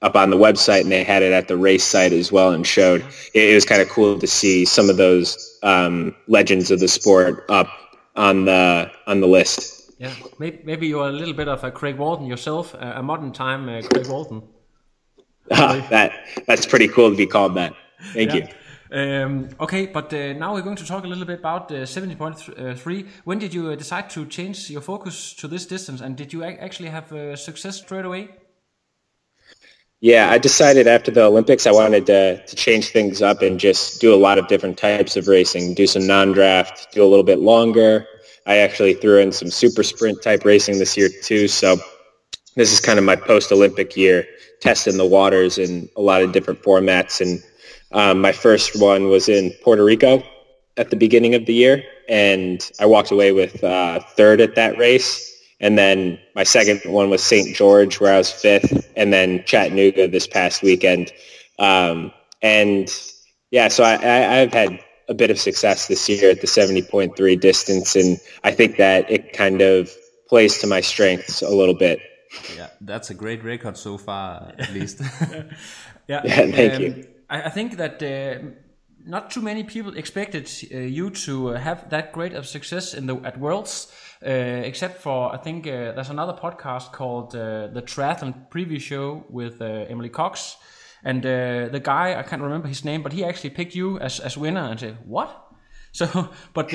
up 0.06 0.16
on 0.16 0.30
the 0.30 0.38
website, 0.38 0.82
and 0.82 0.92
they 0.92 1.04
had 1.04 1.24
it 1.24 1.34
at 1.34 1.48
the 1.48 1.58
race 1.58 1.84
site 1.84 2.14
as 2.14 2.32
well, 2.32 2.52
and 2.52 2.66
showed 2.66 3.02
it, 3.34 3.50
it 3.50 3.56
was 3.56 3.66
kind 3.66 3.82
of 3.82 3.90
cool 3.90 4.20
to 4.20 4.28
see 4.28 4.64
some 4.64 4.90
of 4.90 4.98
those 4.98 5.60
um, 5.64 6.16
legends 6.28 6.70
of 6.70 6.80
the 6.80 6.88
sport 6.88 7.44
up 7.50 7.68
on 8.16 8.46
the 8.46 8.92
on 9.08 9.20
the 9.20 9.28
list. 9.28 9.92
Yeah, 9.98 10.14
maybe, 10.38 10.60
maybe 10.64 10.88
you're 10.88 11.08
a 11.08 11.12
little 11.12 11.34
bit 11.34 11.48
of 11.48 11.64
a 11.64 11.72
Craig 11.72 11.98
Walton 11.98 12.28
yourself, 12.28 12.76
a 12.76 13.02
modern 13.02 13.32
time 13.32 13.68
uh, 13.68 13.82
Craig 13.82 14.08
Walton. 14.08 14.44
That 15.50 16.12
that's 16.48 16.66
pretty 16.66 16.88
cool 16.88 17.12
to 17.12 17.18
be 17.18 17.28
called 17.28 17.56
that. 17.56 17.74
Thank 18.14 18.34
yeah. 18.34 18.48
you. 18.48 18.48
Um, 18.92 19.50
okay, 19.60 19.88
but 19.88 20.14
uh, 20.14 20.34
now 20.34 20.54
we're 20.54 20.62
going 20.62 20.76
to 20.78 20.86
talk 20.86 21.04
a 21.04 21.08
little 21.08 21.26
bit 21.26 21.40
about 21.40 21.72
uh, 21.72 21.86
70.3. 21.86 23.08
When 23.24 23.40
did 23.40 23.54
you 23.54 23.72
uh, 23.72 23.76
decide 23.76 24.10
to 24.12 24.26
change 24.26 24.70
your 24.70 24.82
focus 24.82 25.34
to 25.36 25.48
this 25.48 25.66
distance, 25.66 26.02
and 26.02 26.16
did 26.16 26.34
you 26.34 26.44
actually 26.44 26.90
have 26.90 27.12
uh, 27.12 27.36
success 27.36 27.78
straight 27.78 28.06
away? 28.06 28.30
Yeah, 30.02 30.30
I 30.30 30.38
decided 30.38 30.88
after 30.88 31.10
the 31.10 31.24
Olympics 31.24 31.66
I 31.66 31.72
wanted 31.72 32.06
to, 32.08 32.46
to 32.46 32.56
change 32.56 32.90
things 32.90 33.22
up 33.22 33.42
and 33.42 33.60
just 33.60 34.02
do 34.02 34.14
a 34.14 34.18
lot 34.18 34.38
of 34.38 34.48
different 34.48 34.78
types 34.78 35.16
of 35.16 35.28
racing, 35.28 35.74
do 35.74 35.88
some 35.88 36.06
non-draft, 36.06 36.92
do 36.92 37.04
a 37.04 37.08
little 37.08 37.24
bit 37.24 37.40
longer. 37.40 38.06
I 38.46 38.58
actually 38.58 38.94
threw 38.94 39.20
in 39.20 39.32
some 39.32 39.50
super 39.50 39.84
sprint 39.84 40.22
type 40.22 40.46
racing 40.46 40.78
this 40.78 40.96
year 40.96 41.10
too, 41.24 41.48
so 41.48 41.78
this 42.56 42.72
is 42.72 42.80
kind 42.80 43.00
of 43.00 43.06
my 43.06 43.16
post-Olympic 43.16 43.98
year, 43.98 44.28
testing 44.62 44.98
the 44.98 45.06
waters 45.06 45.58
in 45.58 45.90
a 45.98 46.02
lot 46.02 46.22
of 46.22 46.32
different 46.32 46.62
formats 46.62 47.22
and 47.22 47.42
um, 47.92 48.20
my 48.20 48.34
first 48.34 48.80
one 48.80 49.10
was 49.10 49.30
in 49.30 49.52
Puerto 49.64 49.84
Rico 49.84 50.22
at 50.78 50.90
the 50.90 50.96
beginning 50.96 51.36
of 51.36 51.46
the 51.46 51.54
year, 51.54 51.84
and 52.10 52.70
I 52.80 52.86
walked 52.86 53.12
away 53.12 53.32
with 53.32 53.64
uh, 53.64 54.00
third 54.18 54.42
at 54.42 54.56
that 54.56 54.78
race. 54.78 55.32
And 55.60 55.78
then 55.78 56.20
my 56.36 56.44
second 56.44 56.82
one 56.86 57.10
was 57.10 57.24
St. 57.24 57.56
George, 57.56 58.00
where 58.00 58.14
I 58.14 58.18
was 58.18 58.32
fifth, 58.32 58.92
and 58.96 59.14
then 59.14 59.44
Chattanooga 59.46 60.08
this 60.08 60.28
past 60.28 60.62
weekend. 60.62 61.12
Um, 61.60 62.12
and 62.42 62.90
yeah, 63.52 63.70
so 63.70 63.84
I, 63.84 63.96
I, 63.96 64.42
I've 64.42 64.54
had 64.54 64.80
a 65.08 65.14
bit 65.14 65.32
of 65.32 65.40
success 65.40 65.88
this 65.88 66.10
year 66.10 66.32
at 66.32 66.42
the 66.42 66.48
70.3 66.48 67.40
distance, 67.40 67.96
and 67.96 68.20
I 68.44 68.52
think 68.52 68.78
that 68.78 69.10
it 69.10 69.34
kind 69.34 69.62
of 69.62 69.90
plays 70.28 70.58
to 70.60 70.68
my 70.68 70.82
strengths 70.82 71.42
a 71.42 71.50
little 71.50 71.76
bit. 71.76 72.00
Yeah, 72.58 72.68
that's 72.82 73.10
a 73.10 73.14
great 73.14 73.44
record 73.44 73.78
so 73.78 73.98
far, 73.98 74.54
at 74.58 74.74
least. 74.74 75.02
yeah, 76.08 76.22
yeah, 76.24 76.52
thank 76.52 76.74
um, 76.74 76.82
you. 76.82 77.08
I, 77.30 77.44
I 77.44 77.50
think 77.50 77.78
that 77.78 78.04
uh, 78.04 78.46
not 79.06 79.32
too 79.32 79.42
many 79.42 79.64
people 79.64 79.96
expected 79.96 80.52
uh, 80.74 80.78
you 80.80 81.12
to 81.12 81.48
have 81.50 81.90
that 81.92 82.12
great 82.12 82.34
of 82.34 82.48
success 82.48 82.94
in 82.94 83.06
the 83.06 83.16
at 83.18 83.40
Worlds, 83.40 83.92
Uh, 84.25 84.63
except 84.65 85.03
for 85.03 85.32
I 85.32 85.38
think 85.38 85.67
uh, 85.67 85.91
there's 85.91 86.10
another 86.10 86.34
podcast 86.34 86.91
called 86.91 87.36
uh, 87.36 87.67
the 87.67 87.84
Triathlon 87.84 88.50
Preview 88.50 88.82
Show 88.82 89.24
with 89.29 89.62
uh, 89.62 89.86
Emily 89.88 90.10
Cox, 90.10 90.58
and 91.03 91.24
uh, 91.24 91.67
the 91.67 91.79
guy 91.79 92.20
I 92.20 92.24
can't 92.24 92.41
remember 92.41 92.67
his 92.67 92.84
name, 92.84 93.03
but 93.03 93.13
he 93.13 93.24
actually 93.24 93.51
picked 93.51 93.75
you 93.75 94.00
as 94.00 94.20
as 94.20 94.36
winner 94.36 94.62
and 94.62 94.79
said 94.79 94.98
what. 95.05 95.41
So, 95.96 96.29
but 96.53 96.74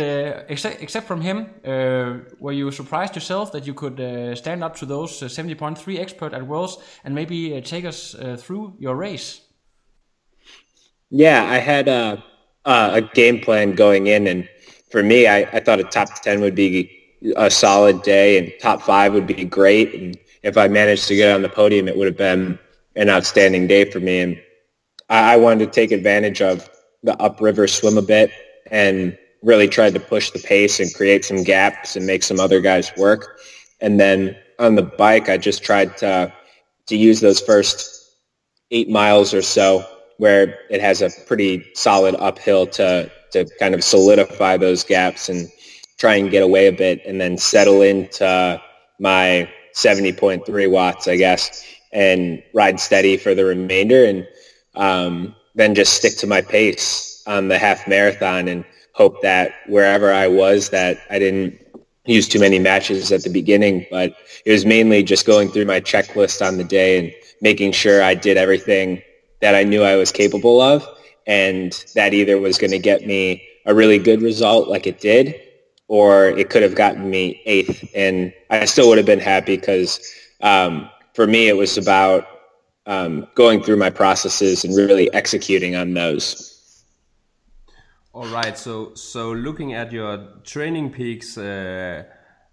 except 0.48 0.80
except 0.80 1.06
from 1.06 1.20
him, 1.20 1.50
were 1.62 2.52
you 2.52 2.70
surprised 2.70 3.14
yourself 3.14 3.52
that 3.52 3.66
you 3.66 3.74
could 3.74 3.98
stand 4.38 4.64
up 4.64 4.76
to 4.76 4.86
those 4.86 5.20
70.3 5.20 5.98
expert 5.98 6.32
at 6.32 6.46
Worlds 6.46 6.78
and 7.04 7.14
maybe 7.14 7.60
take 7.60 7.84
us 7.84 8.16
through 8.38 8.76
your 8.78 8.96
race? 8.96 9.42
Yeah, 11.10 11.44
I 11.44 11.58
had 11.58 11.86
a, 11.86 12.24
a 12.64 13.02
game 13.12 13.40
plan 13.40 13.74
going 13.74 14.06
in, 14.06 14.26
and 14.26 14.48
for 14.90 15.02
me, 15.02 15.26
I, 15.26 15.40
I 15.52 15.60
thought 15.60 15.80
a 15.80 15.84
top 15.84 16.08
10 16.22 16.40
would 16.40 16.54
be 16.54 16.99
a 17.36 17.50
solid 17.50 18.02
day, 18.02 18.38
and 18.38 18.52
top 18.60 18.82
five 18.82 19.12
would 19.12 19.26
be 19.26 19.44
great. 19.44 19.94
And 19.94 20.18
if 20.42 20.56
I 20.56 20.68
managed 20.68 21.08
to 21.08 21.16
get 21.16 21.34
on 21.34 21.42
the 21.42 21.48
podium, 21.48 21.88
it 21.88 21.96
would 21.96 22.06
have 22.06 22.16
been 22.16 22.58
an 22.96 23.08
outstanding 23.08 23.66
day 23.66 23.90
for 23.90 24.00
me. 24.00 24.20
And 24.20 24.42
I, 25.08 25.34
I 25.34 25.36
wanted 25.36 25.66
to 25.66 25.70
take 25.70 25.92
advantage 25.92 26.40
of 26.40 26.68
the 27.02 27.20
upriver 27.20 27.66
swim 27.66 27.98
a 27.98 28.02
bit 28.02 28.30
and 28.70 29.16
really 29.42 29.68
tried 29.68 29.94
to 29.94 30.00
push 30.00 30.30
the 30.30 30.38
pace 30.38 30.80
and 30.80 30.92
create 30.94 31.24
some 31.24 31.42
gaps 31.42 31.96
and 31.96 32.06
make 32.06 32.22
some 32.22 32.40
other 32.40 32.60
guys 32.60 32.92
work. 32.96 33.38
And 33.80 33.98
then 33.98 34.36
on 34.58 34.74
the 34.74 34.82
bike, 34.82 35.28
I 35.28 35.36
just 35.36 35.62
tried 35.62 35.96
to 35.98 36.32
to 36.86 36.96
use 36.96 37.20
those 37.20 37.40
first 37.40 38.16
eight 38.70 38.90
miles 38.90 39.32
or 39.32 39.42
so 39.42 39.84
where 40.18 40.58
it 40.70 40.80
has 40.80 41.00
a 41.00 41.10
pretty 41.26 41.64
solid 41.74 42.14
uphill 42.16 42.66
to 42.66 43.10
to 43.32 43.46
kind 43.58 43.74
of 43.74 43.84
solidify 43.84 44.56
those 44.56 44.84
gaps 44.84 45.28
and 45.28 45.48
try 46.00 46.14
and 46.14 46.30
get 46.30 46.42
away 46.42 46.66
a 46.66 46.72
bit 46.72 47.04
and 47.04 47.20
then 47.20 47.36
settle 47.36 47.82
into 47.82 48.60
my 48.98 49.48
70.3 49.74 50.70
watts, 50.70 51.06
I 51.06 51.16
guess, 51.16 51.62
and 51.92 52.42
ride 52.54 52.80
steady 52.80 53.18
for 53.18 53.34
the 53.34 53.44
remainder 53.44 54.06
and 54.06 54.26
um, 54.74 55.36
then 55.54 55.74
just 55.74 55.92
stick 55.92 56.16
to 56.18 56.26
my 56.26 56.40
pace 56.40 57.22
on 57.26 57.48
the 57.48 57.58
half 57.58 57.86
marathon 57.86 58.48
and 58.48 58.64
hope 58.94 59.20
that 59.20 59.52
wherever 59.68 60.10
I 60.10 60.26
was 60.26 60.70
that 60.70 60.98
I 61.10 61.18
didn't 61.18 61.60
use 62.06 62.26
too 62.26 62.40
many 62.40 62.58
matches 62.58 63.12
at 63.12 63.22
the 63.22 63.30
beginning, 63.30 63.86
but 63.90 64.14
it 64.46 64.52
was 64.52 64.64
mainly 64.64 65.02
just 65.02 65.26
going 65.26 65.50
through 65.50 65.66
my 65.66 65.82
checklist 65.82 66.44
on 66.44 66.56
the 66.56 66.64
day 66.64 66.98
and 66.98 67.12
making 67.42 67.72
sure 67.72 68.02
I 68.02 68.14
did 68.14 68.38
everything 68.38 69.02
that 69.42 69.54
I 69.54 69.64
knew 69.64 69.82
I 69.82 69.96
was 69.96 70.12
capable 70.12 70.62
of 70.62 70.86
and 71.26 71.72
that 71.94 72.14
either 72.14 72.38
was 72.38 72.56
going 72.56 72.70
to 72.70 72.78
get 72.78 73.06
me 73.06 73.46
a 73.66 73.74
really 73.74 73.98
good 73.98 74.22
result 74.22 74.66
like 74.66 74.86
it 74.86 74.98
did 74.98 75.38
or 75.90 76.26
it 76.38 76.50
could 76.50 76.62
have 76.62 76.76
gotten 76.76 77.10
me 77.10 77.42
eighth 77.46 77.90
and 77.96 78.32
I 78.48 78.64
still 78.64 78.88
would 78.88 78.96
have 78.96 79.08
been 79.08 79.18
happy 79.18 79.56
because 79.56 79.98
um, 80.40 80.88
for 81.14 81.26
me 81.26 81.48
it 81.48 81.56
was 81.56 81.76
about 81.76 82.28
um, 82.86 83.26
going 83.34 83.60
through 83.60 83.76
my 83.76 83.90
processes 83.90 84.64
and 84.64 84.76
really 84.76 85.12
executing 85.12 85.74
on 85.74 85.94
those. 85.94 86.84
All 88.12 88.28
right. 88.28 88.56
So 88.56 88.94
so 88.94 89.32
looking 89.32 89.74
at 89.74 89.90
your 89.90 90.18
TrainingPeaks, 90.44 91.38
uh, 91.38 92.04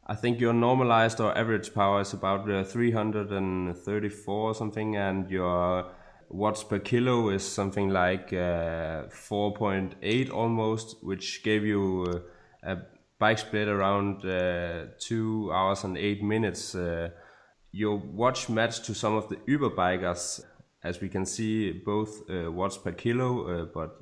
I 0.08 0.16
think 0.16 0.40
your 0.40 0.54
normalized 0.54 1.20
or 1.20 1.38
average 1.38 1.76
power 1.76 2.02
is 2.02 2.14
about 2.14 2.50
uh, 2.50 2.64
334 2.64 4.34
or 4.34 4.56
something, 4.56 4.96
and 4.96 5.30
your 5.30 5.92
watts 6.30 6.64
per 6.64 6.80
kilo 6.80 7.30
is 7.30 7.44
something 7.44 7.90
like 7.90 8.34
uh, 8.34 9.06
4.8 9.10 10.32
almost, 10.32 11.04
which 11.04 11.44
gave 11.44 11.64
you 11.66 12.24
uh, 12.64 12.72
a 12.72 12.97
bike 13.20 13.40
split 13.40 13.68
around 13.68 14.26
uh, 14.26 14.86
two 15.00 15.52
hours 15.54 15.84
and 15.84 15.98
eight 15.98 16.24
minutes. 16.24 16.76
Uh, 16.76 17.10
your 17.72 17.98
watch 17.98 18.50
matched 18.50 18.86
to 18.86 18.94
some 18.94 19.16
of 19.16 19.30
the 19.30 19.38
Uber 19.46 19.72
bikers, 19.72 20.42
as 20.84 21.02
we 21.02 21.10
can 21.10 21.26
see, 21.26 21.72
both 21.72 22.22
watts 22.30 22.78
per 22.78 22.92
kilo, 22.92 23.66
but 23.74 24.00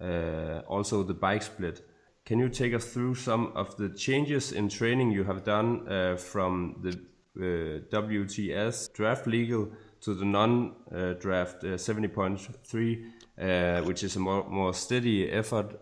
uh, 0.00 0.60
also 0.68 1.02
the 1.02 1.14
bike 1.14 1.42
split. 1.42 1.82
Can 2.24 2.38
you 2.38 2.48
take 2.48 2.74
us 2.74 2.84
through 2.84 3.14
some 3.14 3.52
of 3.54 3.76
the 3.76 3.88
changes 3.88 4.52
in 4.52 4.68
training 4.68 5.10
you 5.12 5.24
have 5.24 5.44
done 5.44 5.88
uh, 5.88 6.16
from 6.16 6.76
the 6.82 6.90
uh, 7.38 7.80
WTS 7.90 8.92
draft 8.92 9.26
legal 9.26 9.70
to 10.00 10.14
the 10.14 10.24
non-draft 10.24 11.64
uh, 11.64 11.78
70.3, 11.78 13.10
uh, 13.38 13.84
which 13.84 14.02
is 14.02 14.16
a 14.16 14.20
more, 14.20 14.44
more 14.48 14.74
steady 14.74 15.30
effort? 15.30 15.80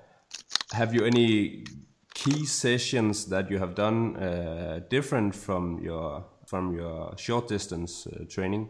Have 0.72 0.94
you 0.94 1.04
any 1.04 1.64
key 2.14 2.46
sessions 2.46 3.26
that 3.26 3.50
you 3.50 3.58
have 3.58 3.74
done 3.74 4.16
uh, 4.16 4.80
different 4.88 5.34
from 5.34 5.80
your 5.82 6.24
from 6.46 6.72
your 6.72 7.16
short 7.16 7.48
distance 7.48 8.06
training? 8.28 8.68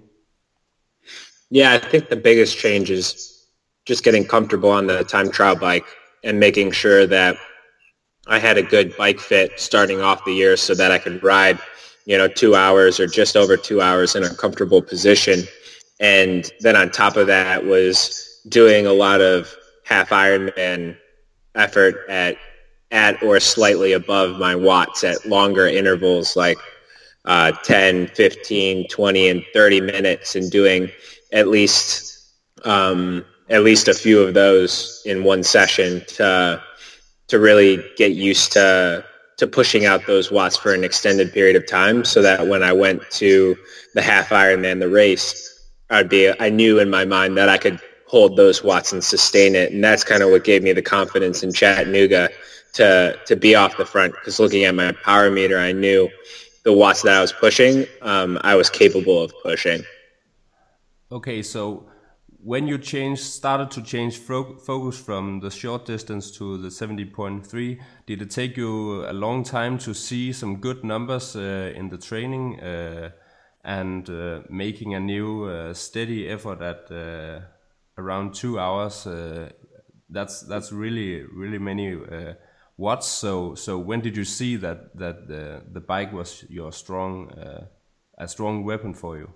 Yeah, 1.50 1.72
I 1.72 1.78
think 1.78 2.08
the 2.08 2.16
biggest 2.16 2.56
change 2.56 2.90
is 2.90 3.46
just 3.84 4.02
getting 4.02 4.24
comfortable 4.24 4.70
on 4.70 4.86
the 4.86 5.04
time 5.04 5.30
trial 5.30 5.56
bike 5.56 5.84
and 6.22 6.40
making 6.40 6.72
sure 6.72 7.06
that 7.06 7.36
I 8.26 8.38
had 8.38 8.56
a 8.56 8.62
good 8.62 8.96
bike 8.96 9.20
fit 9.20 9.52
starting 9.61 10.00
off 10.00 10.24
the 10.24 10.33
year 10.33 10.57
so 10.57 10.74
that 10.74 10.90
I 10.90 10.98
could 10.98 11.22
ride, 11.22 11.59
you 12.07 12.16
know, 12.16 12.28
two 12.28 12.54
hours 12.54 12.98
or 12.98 13.07
just 13.07 13.37
over 13.37 13.57
two 13.57 13.83
hours 13.83 14.16
in 14.16 14.24
a 14.24 14.35
comfortable 14.35 14.80
position. 14.80 15.44
And 16.00 16.50
then 16.61 16.76
on 16.76 16.90
top 16.90 17.16
of 17.16 17.26
that 17.26 17.64
was 17.66 18.40
doing 18.48 18.87
a 18.87 18.92
lot 18.92 19.20
of 19.20 19.54
half 19.85 20.09
Ironman 20.09 20.96
effort 21.54 21.96
at 22.09 22.37
at 22.94 23.20
or 23.22 23.40
slightly 23.40 23.92
above 23.92 24.38
my 24.38 24.54
watts 24.54 25.02
at 25.04 25.26
longer 25.26 25.66
intervals 25.66 26.37
like 26.37 26.57
uh, 27.24 27.50
10, 27.64 28.07
15, 28.09 28.88
20, 28.88 29.28
and 29.28 29.44
30 29.52 29.80
minutes 29.80 30.37
and 30.37 30.50
doing 30.50 30.88
at 31.33 31.48
least 31.48 32.12
um, 32.64 33.24
at 33.50 33.62
least 33.62 33.88
a 33.88 33.94
few 33.94 34.20
of 34.20 34.33
those 34.33 35.02
in 35.04 35.24
one 35.24 35.42
session 35.42 36.02
to 36.07 36.62
to 37.28 37.38
really 37.38 37.85
get 37.96 38.12
used 38.12 38.52
to 38.52 39.04
to 39.37 39.46
pushing 39.46 39.85
out 39.85 40.07
those 40.07 40.30
watts 40.30 40.57
for 40.57 40.72
an 40.72 40.85
extended 40.85 41.33
period 41.33 41.57
of 41.57 41.66
time 41.66 42.04
so 42.04 42.22
that 42.22 42.46
when 42.46 42.62
I 42.62 42.72
went 42.72 43.02
to 43.12 43.57
the 43.94 44.02
half 44.02 44.28
Ironman, 44.28 44.78
the 44.78 44.88
race, 44.88 45.68
I'd 45.90 46.09
be 46.09 46.33
I 46.38 46.48
knew 46.48 46.78
in 46.78 46.88
my 46.88 47.04
mind 47.04 47.37
that 47.37 47.48
I 47.48 47.59
could 47.59 47.80
hold 48.14 48.37
those 48.37 48.62
watts 48.62 48.92
and 48.92 49.03
sustain 49.03 49.57
it. 49.57 49.72
And 49.72 49.83
that's 49.83 50.05
kind 50.05 50.22
of 50.22 50.31
what 50.31 50.44
gave 50.44 50.62
me 50.62 50.72
the 50.72 50.87
confidence 50.96 51.42
in 51.42 51.53
Chattanooga 51.53 52.31
to 52.74 53.18
to 53.29 53.35
be 53.35 53.57
off 53.57 53.77
the 53.77 53.85
front 53.85 54.12
because 54.14 54.38
looking 54.38 54.64
at 54.64 54.74
my 54.74 54.92
power 55.09 55.31
meter, 55.33 55.59
I 55.59 55.72
knew 55.72 56.09
the 56.62 56.72
watts 56.72 57.03
that 57.03 57.14
I 57.18 57.20
was 57.20 57.33
pushing, 57.33 57.87
um, 58.03 58.38
I 58.42 58.55
was 58.55 58.70
capable 58.70 59.18
of 59.24 59.33
pushing. 59.42 59.83
Okay, 61.11 61.42
so 61.42 61.88
when 62.53 62.68
you 62.68 62.79
change 62.79 63.18
started 63.18 63.70
to 63.77 63.81
change 63.83 64.14
fo 64.18 64.40
focus 64.68 64.96
from 65.09 65.40
the 65.40 65.50
short 65.50 65.83
distance 65.87 66.31
to 66.38 66.44
the 66.64 66.68
70.3 66.68 67.81
did 68.07 68.20
it 68.20 68.31
take 68.31 68.55
you 68.62 68.72
a 69.12 69.14
long 69.24 69.42
time 69.42 69.79
to 69.79 69.94
see 69.94 70.33
some 70.33 70.53
good 70.66 70.85
numbers 70.85 71.37
uh, 71.37 71.79
in 71.79 71.88
the 71.88 71.96
training 72.09 72.61
uh, 72.61 73.09
and 73.64 74.11
uh, 74.11 74.40
making 74.50 74.94
a 74.94 75.00
new 75.00 75.44
uh, 75.44 75.72
steady 75.72 76.29
effort 76.29 76.61
at 76.61 76.81
uh, 76.92 77.40
around 77.98 78.35
two 78.35 78.59
hours 78.59 79.07
uh, 79.07 79.50
that's 80.11 80.42
that's 80.42 80.72
really 80.72 81.22
really 81.22 81.59
many 81.59 81.96
watts 82.76 83.07
so 83.07 83.54
so 83.54 83.78
when 83.78 84.00
did 84.00 84.16
you 84.16 84.24
see 84.24 84.57
that 84.57 84.96
that 84.96 85.28
the, 85.28 85.62
the 85.72 85.80
bike 85.80 86.12
was 86.12 86.44
your 86.48 86.72
strong 86.72 87.30
a 88.18 88.28
strong 88.28 88.64
weapon 88.64 88.94
for 88.94 89.16
you 89.16 89.33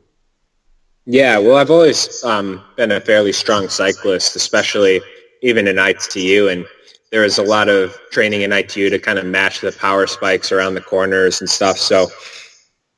yeah, 1.11 1.39
well, 1.39 1.57
I've 1.57 1.71
always 1.71 2.23
um, 2.23 2.63
been 2.77 2.93
a 2.93 3.01
fairly 3.01 3.33
strong 3.33 3.71
cyclist, 3.71 4.37
especially 4.37 5.01
even 5.41 5.67
in 5.67 5.79
ITU, 5.79 6.49
and 6.49 6.67
there 7.11 7.23
was 7.23 7.39
a 7.39 7.43
lot 7.43 7.71
of 7.71 7.97
training 8.11 8.43
in 8.43 8.53
ITU 8.53 8.91
to 8.91 8.99
kind 8.99 9.19
of 9.19 9.25
match 9.25 9.63
the 9.63 9.73
power 9.73 10.07
spikes 10.07 10.53
around 10.53 10.75
the 10.75 10.83
corners 10.83 11.41
and 11.41 11.49
stuff. 11.49 11.79
So 11.79 12.09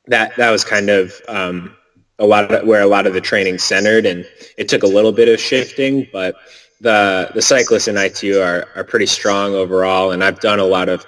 that 0.07 0.35
that 0.35 0.51
was 0.51 0.65
kind 0.65 0.89
of 0.89 1.13
um, 1.29 1.73
a 2.21 2.25
lot 2.25 2.51
of 2.51 2.65
where 2.65 2.81
a 2.81 2.87
lot 2.87 3.07
of 3.07 3.13
the 3.13 3.19
training 3.19 3.57
centered, 3.57 4.05
and 4.05 4.25
it 4.57 4.69
took 4.69 4.83
a 4.83 4.87
little 4.87 5.11
bit 5.11 5.27
of 5.27 5.39
shifting, 5.39 6.07
but 6.13 6.35
the 6.79 7.29
the 7.33 7.41
cyclists 7.41 7.87
in 7.87 7.97
ITU 7.97 8.39
are 8.39 8.67
are 8.75 8.83
pretty 8.83 9.07
strong 9.07 9.53
overall, 9.55 10.11
and 10.11 10.23
I've 10.23 10.39
done 10.39 10.59
a 10.59 10.65
lot 10.65 10.87
of 10.87 11.05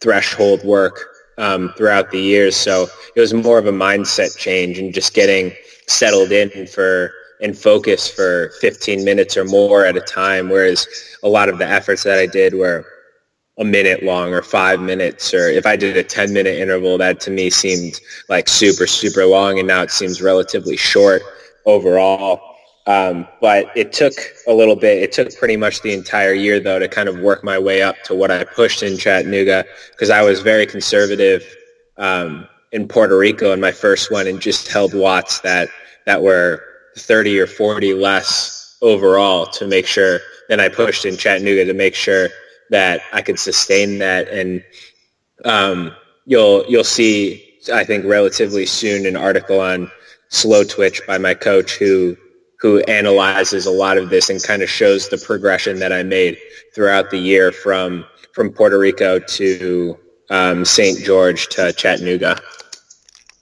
threshold 0.00 0.62
work 0.64 1.06
um, 1.38 1.72
throughout 1.76 2.10
the 2.10 2.20
years, 2.20 2.56
so 2.56 2.88
it 3.14 3.20
was 3.20 3.32
more 3.32 3.58
of 3.58 3.66
a 3.66 3.72
mindset 3.72 4.36
change 4.36 4.78
and 4.78 4.92
just 4.92 5.14
getting 5.14 5.52
settled 5.86 6.32
in 6.32 6.66
for 6.66 7.12
and 7.40 7.56
focus 7.56 8.08
for 8.08 8.50
15 8.60 9.04
minutes 9.04 9.36
or 9.36 9.44
more 9.44 9.84
at 9.84 9.96
a 9.96 10.00
time, 10.00 10.48
whereas 10.48 10.86
a 11.22 11.28
lot 11.28 11.48
of 11.48 11.58
the 11.58 11.66
efforts 11.66 12.02
that 12.02 12.18
I 12.18 12.26
did 12.26 12.54
were 12.54 12.84
a 13.58 13.64
minute 13.64 14.02
long 14.02 14.34
or 14.34 14.42
five 14.42 14.80
minutes, 14.80 15.32
or 15.32 15.48
if 15.48 15.64
I 15.66 15.76
did 15.76 15.96
a 15.96 16.02
10 16.02 16.32
minute 16.32 16.58
interval, 16.58 16.98
that 16.98 17.20
to 17.20 17.30
me 17.30 17.50
seemed 17.50 18.00
like 18.28 18.48
super, 18.48 18.86
super 18.86 19.24
long, 19.24 19.58
and 19.58 19.66
now 19.66 19.82
it 19.82 19.90
seems 19.90 20.20
relatively 20.20 20.76
short 20.76 21.22
overall. 21.64 22.40
Um, 22.86 23.26
but 23.40 23.66
it 23.74 23.92
took 23.92 24.12
a 24.46 24.52
little 24.52 24.76
bit. 24.76 25.02
It 25.02 25.10
took 25.10 25.34
pretty 25.36 25.56
much 25.56 25.82
the 25.82 25.92
entire 25.92 26.34
year, 26.34 26.60
though, 26.60 26.78
to 26.78 26.86
kind 26.86 27.08
of 27.08 27.18
work 27.18 27.42
my 27.42 27.58
way 27.58 27.82
up 27.82 27.96
to 28.04 28.14
what 28.14 28.30
I 28.30 28.44
pushed 28.44 28.82
in 28.82 28.96
Chattanooga 28.96 29.64
because 29.90 30.10
I 30.10 30.22
was 30.22 30.40
very 30.40 30.66
conservative 30.66 31.42
um, 31.96 32.46
in 32.72 32.86
Puerto 32.86 33.18
Rico 33.18 33.52
in 33.52 33.60
my 33.60 33.72
first 33.72 34.12
one 34.12 34.26
and 34.28 34.40
just 34.40 34.68
held 34.68 34.94
watts 34.94 35.40
that 35.40 35.68
that 36.04 36.22
were 36.22 36.62
30 36.96 37.40
or 37.40 37.46
40 37.48 37.94
less 37.94 38.76
overall 38.82 39.46
to 39.46 39.66
make 39.66 39.86
sure 39.86 40.20
than 40.48 40.60
I 40.60 40.68
pushed 40.68 41.04
in 41.04 41.16
Chattanooga 41.16 41.64
to 41.64 41.74
make 41.74 41.94
sure 41.96 42.28
that 42.70 43.00
I 43.12 43.22
could 43.22 43.38
sustain 43.38 43.98
that 43.98 44.28
and 44.28 44.62
um, 45.44 45.94
you'll 46.24 46.64
you'll 46.66 46.84
see 46.84 47.42
I 47.72 47.84
think 47.84 48.04
relatively 48.04 48.66
soon 48.66 49.06
an 49.06 49.16
article 49.16 49.60
on 49.60 49.90
Slowtwitch 50.30 51.06
by 51.06 51.18
my 51.18 51.34
coach 51.34 51.76
who 51.76 52.16
who 52.60 52.80
analyzes 52.80 53.66
a 53.66 53.70
lot 53.70 53.98
of 53.98 54.10
this 54.10 54.30
and 54.30 54.42
kind 54.42 54.62
of 54.62 54.70
shows 54.70 55.08
the 55.08 55.18
progression 55.18 55.78
that 55.78 55.92
I 55.92 56.02
made 56.02 56.38
throughout 56.74 57.10
the 57.10 57.18
year 57.18 57.52
from 57.52 58.04
from 58.32 58.50
Puerto 58.50 58.78
Rico 58.78 59.18
to 59.18 59.98
um, 60.30 60.64
St. 60.64 60.98
George 60.98 61.48
to 61.48 61.72
Chattanooga. 61.72 62.38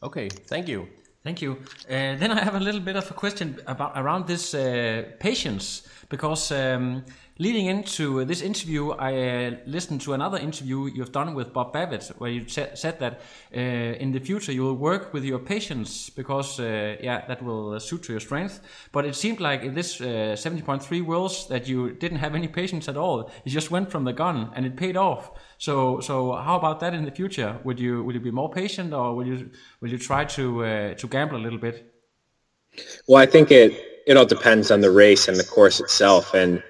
Okay, 0.02 0.28
thank 0.28 0.68
you. 0.68 0.88
Thank 1.22 1.40
you. 1.40 1.52
Uh, 1.88 2.16
then 2.16 2.30
I 2.32 2.44
have 2.44 2.54
a 2.54 2.60
little 2.60 2.80
bit 2.80 2.96
of 2.96 3.10
a 3.10 3.14
question 3.14 3.58
about 3.66 3.92
around 3.96 4.26
this 4.26 4.54
uh, 4.54 5.04
patience 5.18 5.88
because 6.10 6.52
um, 6.52 7.04
leading 7.38 7.66
into 7.66 8.24
this 8.24 8.40
interview, 8.40 8.90
I 8.90 9.12
uh, 9.12 9.56
listened 9.66 10.00
to 10.02 10.12
another 10.12 10.38
interview 10.38 10.86
you've 10.86 11.12
done 11.12 11.34
with 11.34 11.52
Bob 11.52 11.72
Babbitt, 11.72 12.12
where 12.18 12.30
you 12.30 12.46
said 12.48 12.98
that 13.00 13.20
uh, 13.54 13.58
in 13.58 14.12
the 14.12 14.20
future 14.20 14.52
you 14.52 14.62
will 14.62 14.76
work 14.76 15.12
with 15.12 15.24
your 15.24 15.38
patience 15.38 16.10
because 16.10 16.60
uh, 16.60 16.96
yeah, 17.00 17.26
that 17.26 17.42
will 17.42 17.78
suit 17.80 18.04
to 18.04 18.12
your 18.12 18.20
strength. 18.20 18.60
But 18.92 19.04
it 19.04 19.16
seemed 19.16 19.40
like 19.40 19.62
in 19.62 19.74
this 19.74 20.00
uh, 20.00 20.36
70.3 20.36 21.04
Worlds 21.04 21.48
that 21.48 21.66
you 21.66 21.92
didn't 21.92 22.18
have 22.18 22.34
any 22.34 22.48
patience 22.48 22.88
at 22.88 22.96
all. 22.96 23.30
You 23.44 23.50
just 23.50 23.70
went 23.70 23.90
from 23.90 24.04
the 24.04 24.12
gun, 24.12 24.50
and 24.54 24.64
it 24.64 24.76
paid 24.76 24.96
off. 24.96 25.32
So, 25.58 26.00
so 26.00 26.32
how 26.32 26.56
about 26.56 26.80
that 26.80 26.94
in 26.94 27.04
the 27.04 27.10
future? 27.10 27.58
Would 27.64 27.80
you 27.80 28.04
would 28.04 28.14
you 28.14 28.20
be 28.20 28.30
more 28.30 28.50
patient, 28.50 28.92
or 28.92 29.14
will 29.14 29.26
you 29.26 29.50
will 29.80 29.90
you 29.90 29.98
try 29.98 30.24
to 30.24 30.64
uh, 30.64 30.94
to 30.94 31.08
gamble 31.08 31.36
a 31.36 31.42
little 31.42 31.58
bit? 31.58 31.90
Well, 33.06 33.22
I 33.22 33.26
think 33.26 33.50
it 33.50 33.72
it 34.06 34.16
all 34.16 34.26
depends 34.26 34.70
on 34.70 34.80
the 34.80 34.90
race 34.90 35.28
and 35.28 35.36
the 35.36 35.44
course 35.44 35.80
itself. 35.80 36.34
And 36.34 36.62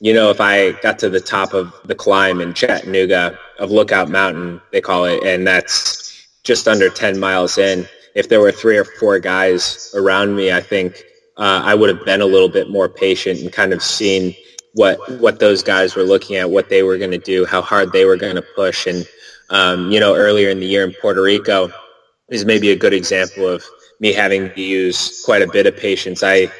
you 0.00 0.14
know, 0.14 0.30
if 0.30 0.40
I 0.40 0.72
got 0.80 0.98
to 1.00 1.10
the 1.10 1.20
top 1.20 1.52
of 1.52 1.74
the 1.84 1.94
climb 1.94 2.40
in 2.40 2.54
Chattanooga 2.54 3.38
of 3.58 3.70
Lookout 3.70 4.08
Mountain, 4.08 4.60
they 4.72 4.80
call 4.80 5.04
it, 5.04 5.22
and 5.22 5.46
that's 5.46 6.26
just 6.42 6.66
under 6.66 6.88
ten 6.88 7.18
miles 7.20 7.58
in. 7.58 7.86
If 8.14 8.28
there 8.28 8.40
were 8.40 8.50
three 8.50 8.78
or 8.78 8.84
four 8.84 9.18
guys 9.18 9.92
around 9.94 10.34
me, 10.34 10.50
I 10.50 10.60
think 10.60 11.04
uh, 11.36 11.62
I 11.64 11.74
would 11.74 11.94
have 11.94 12.04
been 12.04 12.22
a 12.22 12.26
little 12.26 12.48
bit 12.48 12.70
more 12.70 12.88
patient 12.88 13.40
and 13.40 13.52
kind 13.52 13.72
of 13.72 13.82
seen 13.82 14.34
what 14.74 14.98
what 15.20 15.38
those 15.38 15.62
guys 15.62 15.94
were 15.94 16.02
looking 16.02 16.36
at, 16.36 16.50
what 16.50 16.70
they 16.70 16.82
were 16.82 16.96
going 16.96 17.10
to 17.10 17.18
do, 17.18 17.44
how 17.44 17.60
hard 17.60 17.92
they 17.92 18.06
were 18.06 18.16
going 18.16 18.36
to 18.36 18.44
push. 18.56 18.86
And 18.86 19.06
um, 19.50 19.90
you 19.90 20.00
know, 20.00 20.14
earlier 20.14 20.48
in 20.48 20.60
the 20.60 20.66
year 20.66 20.84
in 20.84 20.94
Puerto 20.94 21.22
Rico 21.22 21.70
is 22.30 22.46
maybe 22.46 22.70
a 22.70 22.76
good 22.76 22.94
example 22.94 23.46
of 23.46 23.62
me 24.00 24.12
having 24.14 24.50
to 24.54 24.62
use 24.62 25.22
quite 25.24 25.42
a 25.42 25.48
bit 25.48 25.66
of 25.66 25.76
patience. 25.76 26.22
I 26.22 26.50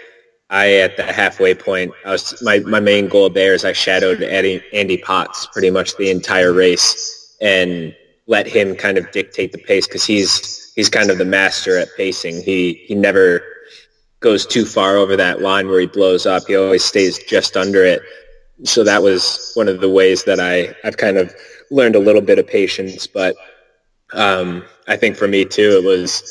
I 0.50 0.74
at 0.74 0.96
the 0.96 1.04
halfway 1.04 1.54
point, 1.54 1.92
I 2.04 2.10
was 2.10 2.42
my, 2.42 2.58
my 2.60 2.80
main 2.80 3.08
goal 3.08 3.30
there 3.30 3.54
is 3.54 3.64
I 3.64 3.72
shadowed 3.72 4.22
Andy, 4.22 4.62
Andy 4.72 4.98
Potts 4.98 5.46
pretty 5.46 5.70
much 5.70 5.96
the 5.96 6.10
entire 6.10 6.52
race 6.52 7.36
and 7.40 7.94
let 8.26 8.46
him 8.46 8.74
kind 8.74 8.98
of 8.98 9.10
dictate 9.12 9.52
the 9.52 9.58
pace 9.58 9.86
because 9.86 10.04
he's 10.04 10.72
he's 10.74 10.88
kind 10.88 11.10
of 11.10 11.18
the 11.18 11.24
master 11.24 11.78
at 11.78 11.88
pacing. 11.96 12.42
He 12.42 12.74
he 12.86 12.94
never 12.94 13.42
goes 14.18 14.44
too 14.44 14.64
far 14.64 14.96
over 14.96 15.16
that 15.16 15.40
line 15.40 15.68
where 15.68 15.80
he 15.80 15.86
blows 15.86 16.26
up. 16.26 16.44
He 16.46 16.56
always 16.56 16.84
stays 16.84 17.18
just 17.24 17.56
under 17.56 17.84
it. 17.84 18.02
So 18.64 18.84
that 18.84 19.02
was 19.02 19.52
one 19.54 19.68
of 19.68 19.80
the 19.80 19.88
ways 19.88 20.24
that 20.24 20.38
I, 20.38 20.74
I've 20.84 20.98
kind 20.98 21.16
of 21.16 21.34
learned 21.70 21.96
a 21.96 22.00
little 22.00 22.20
bit 22.20 22.38
of 22.38 22.46
patience. 22.46 23.06
But 23.06 23.34
um, 24.12 24.64
I 24.86 24.96
think 24.96 25.16
for 25.16 25.26
me 25.26 25.44
too, 25.44 25.80
it 25.82 25.84
was 25.84 26.22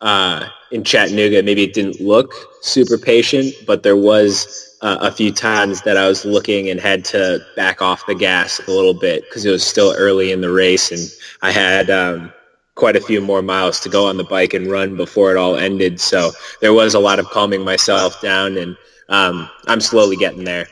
uh, 0.00 0.48
in 0.70 0.84
Chattanooga, 0.84 1.42
maybe 1.42 1.62
it 1.62 1.74
didn't 1.74 2.00
look 2.00 2.34
super 2.62 2.98
patient, 2.98 3.54
but 3.66 3.82
there 3.82 3.96
was 3.96 4.76
uh, 4.82 4.98
a 5.00 5.10
few 5.10 5.32
times 5.32 5.82
that 5.82 5.96
I 5.96 6.08
was 6.08 6.24
looking 6.24 6.68
and 6.68 6.78
had 6.80 7.04
to 7.06 7.40
back 7.56 7.80
off 7.80 8.06
the 8.06 8.14
gas 8.14 8.60
a 8.66 8.70
little 8.70 8.94
bit 8.94 9.24
because 9.24 9.44
it 9.44 9.50
was 9.50 9.66
still 9.66 9.94
early 9.96 10.32
in 10.32 10.40
the 10.40 10.50
race 10.50 10.92
and 10.92 11.00
I 11.42 11.50
had 11.50 11.88
um, 11.90 12.32
quite 12.76 12.94
a 12.94 13.00
few 13.00 13.20
more 13.20 13.42
miles 13.42 13.80
to 13.80 13.88
go 13.88 14.06
on 14.06 14.16
the 14.16 14.24
bike 14.24 14.54
and 14.54 14.70
run 14.70 14.96
before 14.96 15.32
it 15.32 15.36
all 15.36 15.56
ended. 15.56 15.98
So 15.98 16.30
there 16.60 16.72
was 16.74 16.94
a 16.94 17.00
lot 17.00 17.18
of 17.18 17.26
calming 17.30 17.64
myself 17.64 18.20
down, 18.20 18.56
and 18.56 18.76
um, 19.08 19.50
I'm 19.66 19.80
slowly 19.80 20.16
getting 20.16 20.44
there. 20.44 20.68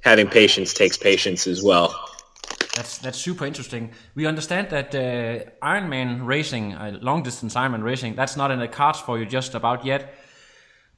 Having 0.00 0.28
patience 0.28 0.74
takes 0.74 0.98
patience 0.98 1.46
as 1.46 1.62
well. 1.62 1.94
That's 2.74 2.98
that's 2.98 3.18
super 3.18 3.46
interesting. 3.46 3.92
We 4.14 4.26
understand 4.26 4.70
that 4.70 4.94
uh, 4.94 5.50
Ironman 5.62 6.26
racing, 6.26 6.74
uh, 6.74 6.98
long 7.00 7.22
distance 7.22 7.54
Ironman 7.54 7.84
racing, 7.84 8.16
that's 8.16 8.36
not 8.36 8.50
in 8.50 8.58
the 8.58 8.68
cards 8.68 9.00
for 9.00 9.18
you 9.18 9.26
just 9.26 9.54
about 9.54 9.84
yet. 9.84 10.14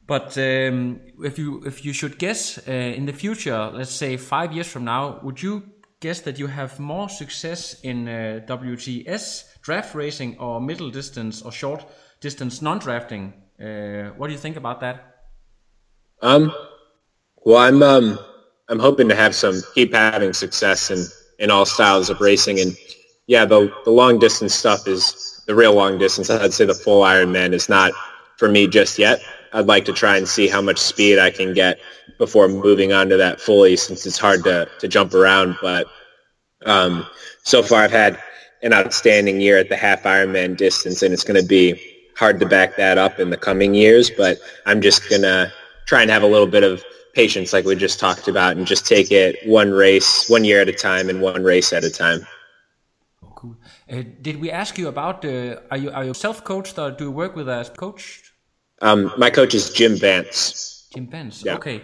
But 0.07 0.39
um, 0.39 1.01
if 1.23 1.39
you 1.39 1.63
if 1.67 1.85
you 1.85 1.93
should 1.93 2.19
guess 2.19 2.59
uh, 2.67 2.73
in 2.73 3.07
the 3.07 3.13
future, 3.13 3.71
let's 3.75 3.91
say 3.91 4.17
five 4.17 4.53
years 4.53 4.69
from 4.69 4.85
now, 4.85 5.21
would 5.23 5.43
you 5.43 5.63
guess 6.01 6.21
that 6.21 6.39
you 6.39 6.47
have 6.47 6.79
more 6.79 7.09
success 7.09 7.81
in 7.83 8.09
uh, 8.09 8.41
WTS 8.47 9.61
draft 9.63 9.95
racing 9.95 10.39
or 10.39 10.61
middle 10.61 10.91
distance 10.91 11.43
or 11.43 11.53
short 11.53 11.85
distance 12.21 12.63
non-drafting. 12.63 13.33
Uh, 13.61 14.11
what 14.17 14.27
do 14.29 14.33
you 14.33 14.39
think 14.39 14.57
about 14.57 14.81
that? 14.81 14.97
Um, 16.23 16.53
well, 17.45 17.59
I'm 17.59 17.83
um, 17.83 18.19
I'm 18.69 18.79
hoping 18.79 19.09
to 19.09 19.15
have 19.15 19.35
some 19.35 19.63
keep 19.75 19.95
having 19.95 20.33
success 20.33 20.91
in 20.91 21.05
in 21.39 21.51
all 21.51 21.67
styles 21.67 22.11
of 22.11 22.21
racing, 22.21 22.61
and 22.61 22.77
yeah, 23.27 23.45
the 23.45 23.73
the 23.85 23.91
long 23.91 24.19
distance 24.19 24.55
stuff 24.55 24.87
is 24.87 25.43
the 25.47 25.55
real 25.55 25.75
long 25.75 25.99
distance. 25.99 26.31
I'd 26.31 26.53
say 26.53 26.65
the 26.65 26.75
full 26.75 27.03
Ironman 27.03 27.53
is 27.53 27.69
not 27.69 27.93
for 28.37 28.49
me 28.49 28.67
just 28.67 28.99
yet. 28.99 29.21
I'd 29.53 29.67
like 29.67 29.85
to 29.87 29.93
try 29.93 30.17
and 30.17 30.29
see 30.29 30.49
how 30.49 30.61
much 30.61 30.79
speed 30.79 31.19
I 31.19 31.31
can 31.31 31.55
get 31.55 31.79
before 32.19 32.49
moving 32.49 32.93
on 32.93 33.09
to 33.09 33.17
that 33.17 33.41
fully, 33.41 33.77
since 33.77 34.07
it's 34.07 34.19
hard 34.19 34.45
to 34.45 34.69
to 34.79 34.89
jump 34.89 35.15
around. 35.15 35.57
But 35.63 35.87
um, 36.65 37.07
so 37.43 37.63
far, 37.63 37.83
I've 37.83 37.91
had 37.91 38.19
an 38.63 38.73
outstanding 38.73 39.41
year 39.41 39.59
at 39.59 39.69
the 39.69 39.77
half 39.77 40.03
Ironman 40.03 40.57
distance, 40.57 41.03
and 41.03 41.13
it's 41.13 41.25
going 41.25 41.41
to 41.41 41.47
be 41.47 41.81
hard 42.17 42.41
to 42.41 42.47
back 42.47 42.77
that 42.77 42.99
up 42.99 43.19
in 43.21 43.31
the 43.31 43.37
coming 43.37 43.75
years. 43.75 44.11
But 44.11 44.39
I'm 44.67 44.81
just 44.81 45.09
going 45.09 45.23
to 45.23 45.53
try 45.87 46.03
and 46.03 46.11
have 46.11 46.23
a 46.23 46.27
little 46.27 46.47
bit 46.47 46.65
of 46.65 46.83
patience, 47.17 47.53
like 47.53 47.65
we 47.65 47.75
just 47.75 47.99
talked 47.99 48.29
about, 48.29 48.57
and 48.57 48.67
just 48.67 48.87
take 48.87 49.11
it 49.11 49.37
one 49.47 49.71
race, 49.73 50.29
one 50.29 50.45
year 50.45 50.61
at 50.61 50.69
a 50.69 50.79
time, 50.89 51.09
and 51.09 51.21
one 51.21 51.43
race 51.43 51.73
at 51.73 51.83
a 51.83 51.91
time. 51.91 52.21
Oh, 53.25 53.33
cool. 53.35 53.57
Uh, 53.91 54.03
did 54.21 54.37
we 54.39 54.51
ask 54.53 54.79
you 54.79 54.89
about? 54.89 55.25
Uh, 55.25 55.57
are 55.71 55.79
you 55.79 55.91
are 55.91 56.05
you 56.05 56.15
self 56.15 56.45
coached 56.45 56.79
or 56.79 56.91
do 56.91 57.05
you 57.05 57.11
work 57.11 57.35
with 57.35 57.49
a 57.49 57.61
coach? 57.77 58.23
Um, 58.83 59.01
my 59.17 59.31
coach 59.31 59.55
is 59.55 59.73
Jim 59.73 59.97
Vance. 59.97 60.89
Jim 60.95 61.07
Vance. 61.09 61.43
Yeah. 61.43 61.57
Okay. 61.57 61.81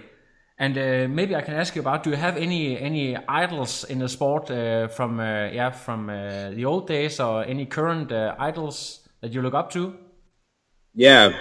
And 0.58 0.76
uh, 0.78 1.08
maybe 1.08 1.34
I 1.34 1.40
can 1.40 1.54
ask 1.54 1.74
you 1.74 1.80
about: 1.80 2.04
Do 2.04 2.10
you 2.10 2.16
have 2.16 2.36
any 2.36 2.78
any 2.78 3.16
idols 3.16 3.84
in 3.84 3.98
the 3.98 4.08
sport 4.08 4.50
uh, 4.50 4.88
from 4.88 5.18
uh, 5.18 5.48
yeah 5.58 5.70
from 5.70 6.10
uh, 6.10 6.50
the 6.50 6.64
old 6.66 6.86
days, 6.86 7.20
or 7.20 7.44
any 7.44 7.66
current 7.66 8.12
uh, 8.12 8.36
idols 8.38 9.08
that 9.20 9.32
you 9.32 9.42
look 9.42 9.54
up 9.54 9.70
to? 9.70 9.96
Yeah, 10.94 11.32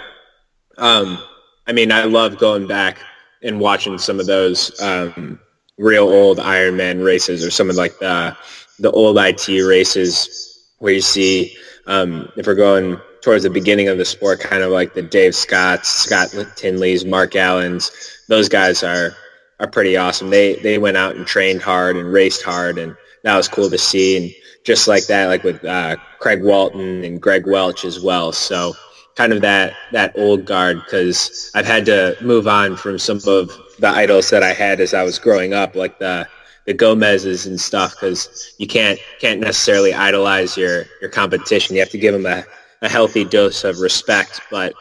um, 0.78 1.18
I 1.66 1.72
mean, 1.72 1.92
I 1.92 2.04
love 2.04 2.38
going 2.38 2.66
back 2.66 2.96
and 3.42 3.60
watching 3.60 3.98
some 3.98 4.20
of 4.20 4.26
those 4.26 4.80
um, 4.80 5.40
real 5.78 6.08
old 6.08 6.38
Ironman 6.38 7.04
races, 7.04 7.44
or 7.44 7.50
some 7.50 7.70
of 7.70 7.76
like 7.76 7.98
the 7.98 8.36
the 8.78 8.90
old 8.90 9.16
IT 9.18 9.48
races 9.48 10.68
where 10.78 10.92
you 10.92 11.00
see 11.00 11.56
um, 11.86 12.30
if 12.36 12.46
we're 12.46 12.54
going 12.54 12.98
towards 13.22 13.44
the 13.44 13.50
beginning 13.50 13.88
of 13.88 13.98
the 13.98 14.04
sport, 14.04 14.40
kind 14.40 14.62
of 14.62 14.70
like 14.70 14.94
the 14.94 15.02
Dave 15.02 15.34
Scotts, 15.34 15.88
Scott 15.88 16.28
Tinleys, 16.56 17.08
Mark 17.08 17.36
Allens. 17.36 17.90
Those 18.28 18.48
guys 18.48 18.82
are 18.82 19.14
are 19.60 19.68
pretty 19.68 19.96
awesome. 19.96 20.30
They 20.30 20.56
they 20.56 20.78
went 20.78 20.96
out 20.96 21.16
and 21.16 21.26
trained 21.26 21.62
hard 21.62 21.96
and 21.96 22.12
raced 22.12 22.42
hard, 22.42 22.78
and 22.78 22.96
that 23.22 23.36
was 23.36 23.48
cool 23.48 23.70
to 23.70 23.78
see. 23.78 24.16
And 24.16 24.34
just 24.64 24.88
like 24.88 25.06
that, 25.06 25.26
like 25.26 25.44
with 25.44 25.64
uh, 25.64 25.96
Craig 26.18 26.42
Walton 26.42 27.04
and 27.04 27.20
Greg 27.20 27.46
Welch 27.46 27.84
as 27.84 28.00
well. 28.00 28.32
So 28.32 28.74
kind 29.16 29.32
of 29.32 29.40
that 29.42 29.74
that 29.92 30.16
old 30.16 30.44
guard 30.44 30.82
because 30.84 31.50
I've 31.54 31.66
had 31.66 31.86
to 31.86 32.16
move 32.20 32.48
on 32.48 32.76
from 32.76 32.98
some 32.98 33.18
of 33.26 33.50
the 33.78 33.88
idols 33.88 34.30
that 34.30 34.42
I 34.42 34.52
had 34.52 34.80
as 34.80 34.94
I 34.94 35.02
was 35.02 35.18
growing 35.18 35.52
up, 35.54 35.74
like 35.74 35.98
the 35.98 36.28
the 36.66 36.74
Gomez's 36.74 37.46
and 37.46 37.60
stuff, 37.60 37.94
because 37.94 38.54
you 38.58 38.66
can't 38.66 38.98
can't 39.20 39.40
necessarily 39.40 39.92
idolize 39.92 40.56
your 40.56 40.84
your 41.00 41.10
competition. 41.10 41.74
You 41.74 41.82
have 41.82 41.90
to 41.90 41.98
give 41.98 42.12
them 42.12 42.26
a 42.26 42.44
a 42.82 42.88
healthy 42.88 43.24
dose 43.24 43.64
of 43.64 43.78
respect, 43.78 44.40
but 44.50 44.74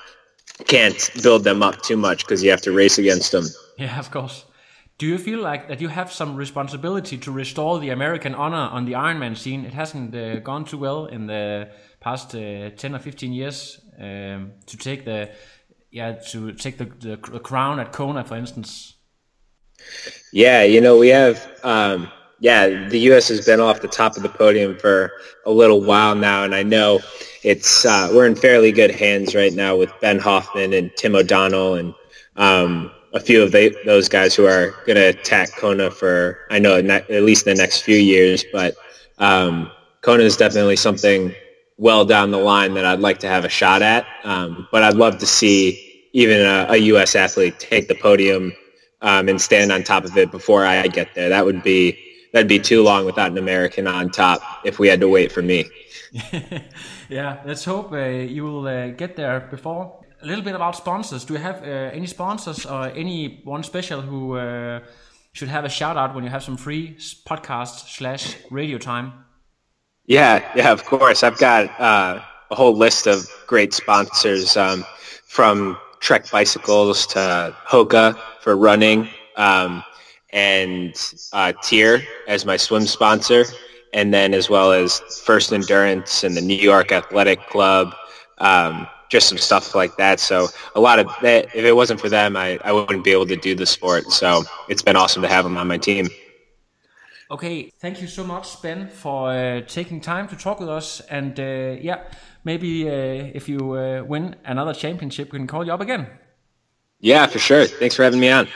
can't 0.66 1.10
build 1.22 1.44
them 1.44 1.64
up 1.64 1.82
too 1.82 1.98
much 1.98 2.26
because 2.26 2.44
you 2.44 2.52
have 2.52 2.62
to 2.62 2.72
race 2.72 2.98
against 2.98 3.32
them. 3.32 3.46
Yeah, 3.78 4.00
of 4.00 4.12
course. 4.12 4.46
Do 4.98 5.08
you 5.08 5.18
feel 5.18 5.40
like 5.40 5.68
that 5.68 5.82
you 5.82 5.88
have 5.88 6.12
some 6.12 6.36
responsibility 6.36 7.18
to 7.18 7.32
restore 7.32 7.80
the 7.80 7.90
American 7.90 8.36
honor 8.36 8.70
on 8.72 8.86
the 8.86 8.94
Ironman 8.94 9.36
scene? 9.36 9.66
It 9.66 9.74
hasn't 9.74 10.14
uh, 10.14 10.40
gone 10.40 10.66
too 10.66 10.78
well 10.78 11.08
in 11.08 11.26
the 11.26 11.72
past 12.00 12.36
uh, 12.36 12.70
ten 12.78 12.94
or 12.94 13.00
fifteen 13.00 13.34
years 13.34 13.80
um, 14.02 14.54
to 14.66 14.78
take 14.78 15.06
the 15.06 15.30
yeah 15.92 16.14
to 16.14 16.54
take 16.54 16.78
the, 16.78 16.86
the, 16.86 17.18
crown 17.18 17.80
at 17.80 17.92
Kona, 17.92 18.24
for 18.24 18.36
instance. 18.36 18.96
Yeah, 20.34 20.64
you 20.64 20.82
know 20.82 20.98
we 20.98 21.10
have. 21.10 21.48
Um, 21.64 22.12
yeah, 22.40 22.88
the 22.90 22.98
U.S. 23.02 23.28
has 23.28 23.46
been 23.46 23.60
off 23.60 23.82
the 23.82 23.88
top 23.88 24.18
of 24.18 24.24
the 24.24 24.30
podium 24.30 24.76
for 24.80 25.12
a 25.46 25.52
little 25.52 25.80
while 25.80 26.16
now, 26.16 26.44
and 26.44 26.56
I 26.56 26.64
know 26.64 27.00
it's 27.44 27.86
uh, 27.86 28.10
we're 28.12 28.26
in 28.26 28.36
fairly 28.36 28.72
good 28.72 28.90
hands 28.90 29.36
right 29.36 29.54
now 29.54 29.78
with 29.78 29.92
Ben 30.02 30.18
Hoffman 30.18 30.74
and 30.74 30.92
Tim 30.98 31.16
O'Donnell 31.16 31.76
and 31.76 31.94
um, 32.38 32.92
a 33.14 33.20
few 33.20 33.44
of 33.44 33.52
those 33.86 34.10
guys 34.10 34.34
who 34.34 34.48
are 34.48 34.72
going 34.88 34.96
to 34.96 35.10
attack 35.10 35.56
Kona 35.56 35.92
for 35.92 36.40
I 36.50 36.58
know 36.58 36.78
at 36.78 37.10
least 37.24 37.46
the 37.46 37.54
next 37.54 37.82
few 37.82 37.98
years. 37.98 38.44
But 38.52 38.74
um, 39.20 39.70
Kona 40.02 40.24
is 40.24 40.36
definitely 40.36 40.78
something 40.78 41.36
well 41.82 42.06
down 42.06 42.30
the 42.30 42.38
line 42.38 42.76
that 42.76 42.86
I'd 42.86 43.00
like 43.00 43.18
to 43.22 43.28
have 43.28 43.44
a 43.44 43.50
shot 43.50 43.82
at. 43.82 44.06
Um, 44.24 44.68
but 44.72 44.84
I'd 44.84 44.94
love 44.94 45.18
to 45.18 45.26
see 45.26 46.08
even 46.14 46.40
a, 46.40 46.68
a 46.70 46.78
U.S. 46.78 47.16
athlete 47.16 47.60
take 47.60 47.88
the 47.88 47.96
podium 47.96 48.54
um, 49.02 49.28
and 49.28 49.42
stand 49.42 49.72
on 49.72 49.84
top 49.84 50.06
of 50.06 50.16
it 50.16 50.30
before 50.30 50.64
I 50.64 50.88
get 50.88 51.16
there. 51.16 51.30
That 51.30 51.44
would 51.44 51.64
be 51.64 51.98
that'd 52.34 52.48
be 52.48 52.60
too 52.60 52.84
long 52.84 53.06
without 53.06 53.32
an 53.32 53.38
American 53.40 53.88
on 53.88 54.12
top 54.12 54.42
if 54.64 54.78
we 54.78 54.88
had 54.88 55.00
to 55.02 55.10
wait 55.10 55.32
for 55.32 55.42
me. 55.42 55.66
yeah, 57.10 57.42
let's 57.46 57.66
hope 57.66 57.92
uh, 57.92 58.06
you 58.06 58.44
will 58.44 58.68
uh, 58.68 58.90
get 58.90 59.16
there 59.16 59.40
before. 59.50 60.06
a 60.22 60.26
little 60.28 60.44
bit 60.44 60.54
about 60.54 60.76
sponsors. 60.76 61.26
Do 61.26 61.34
you 61.34 61.40
have 61.40 61.64
uh, 61.64 61.98
any 61.98 62.06
sponsors 62.06 62.64
or 62.64 62.90
any 62.90 63.42
one 63.44 63.64
special 63.64 64.02
who 64.02 64.38
uh, 64.38 64.82
should 65.34 65.50
have 65.50 65.66
a 65.66 65.70
shout 65.70 65.98
out 65.98 66.14
when 66.14 66.24
you 66.24 66.30
have 66.30 66.44
some 66.44 66.58
free 66.58 66.96
podcast 67.26 67.90
slash 67.98 68.36
radio 68.52 68.78
time? 68.78 69.31
Yeah, 70.12 70.46
yeah, 70.58 70.74
of 70.74 70.84
course. 70.84 71.24
I've 71.24 71.38
got 71.38 71.68
uh, 71.80 72.22
a 72.50 72.56
whole 72.56 72.76
list 72.76 73.08
of 73.08 73.26
great 73.48 73.74
sponsors 73.74 74.58
um, 74.58 74.86
from 75.24 75.78
Trek 76.02 76.30
Bicycles 76.30 77.08
to 77.08 77.56
Hoka 77.66 78.20
for 78.42 78.58
running, 78.58 79.08
um, 79.38 79.82
and 80.34 80.94
uh, 81.32 81.54
TYR 81.64 82.02
as 82.28 82.46
my 82.46 82.58
swim 82.58 82.88
sponsor, 82.88 83.46
and 83.94 84.14
then 84.14 84.34
as 84.34 84.50
well 84.50 84.74
as 84.74 85.00
First 85.24 85.54
Endurance 85.54 86.26
and 86.26 86.36
the 86.36 86.42
New 86.42 86.58
York 86.58 86.92
Athletic 86.92 87.48
Club, 87.48 87.96
um, 88.40 88.88
just 89.08 89.30
some 89.30 89.38
stuff 89.38 89.74
like 89.76 89.96
that. 89.96 90.20
So 90.20 90.48
a 90.76 90.82
lot 90.82 91.00
of 91.00 91.08
that, 91.22 91.46
if 91.56 91.64
it 91.64 91.74
wasn't 91.74 92.02
for 92.02 92.10
them, 92.10 92.36
I, 92.36 92.60
I 92.66 92.74
wouldn't 92.74 93.06
be 93.06 93.14
able 93.14 93.28
to 93.28 93.38
do 93.38 93.56
the 93.56 93.66
sport. 93.66 94.12
So 94.12 94.44
it's 94.68 94.82
been 94.82 94.98
awesome 94.98 95.22
to 95.22 95.30
have 95.30 95.46
them 95.46 95.56
on 95.56 95.70
my 95.70 95.78
team. 95.78 96.10
Okay, 97.32 97.72
thank 97.80 98.02
you 98.02 98.08
so 98.08 98.26
much, 98.26 98.62
Ben, 98.62 98.90
for 98.90 99.32
uh, 99.32 99.62
taking 99.62 100.02
time 100.02 100.28
to 100.28 100.36
talk 100.36 100.60
with 100.60 100.68
us. 100.68 101.00
And 101.10 101.40
uh, 101.40 101.78
yeah, 101.80 102.04
maybe 102.44 102.90
uh, 102.90 103.32
if 103.34 103.48
you 103.48 103.72
uh, 103.72 104.04
win 104.06 104.36
another 104.44 104.74
championship, 104.74 105.32
we 105.32 105.40
can 105.40 105.48
call 105.48 105.66
you 105.66 105.72
up 105.72 105.80
again. 105.80 106.08
Yeah, 107.00 107.26
for 107.28 107.40
sure. 107.40 107.68
Thanks 107.68 107.96
for 107.96 108.04
having 108.04 108.20
me 108.20 108.30
on. 108.30 108.50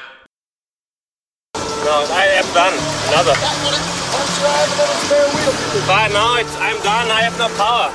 No, 1.56 2.06
I 2.12 2.26
am 2.36 2.54
done. 2.54 2.74
Another. 3.08 3.36
Fine, 5.86 6.12
now 6.12 6.36
it's, 6.38 6.56
I'm 6.58 6.76
done. 6.84 7.10
I 7.12 7.22
have 7.22 7.40
no 7.40 7.48
power. 7.56 7.94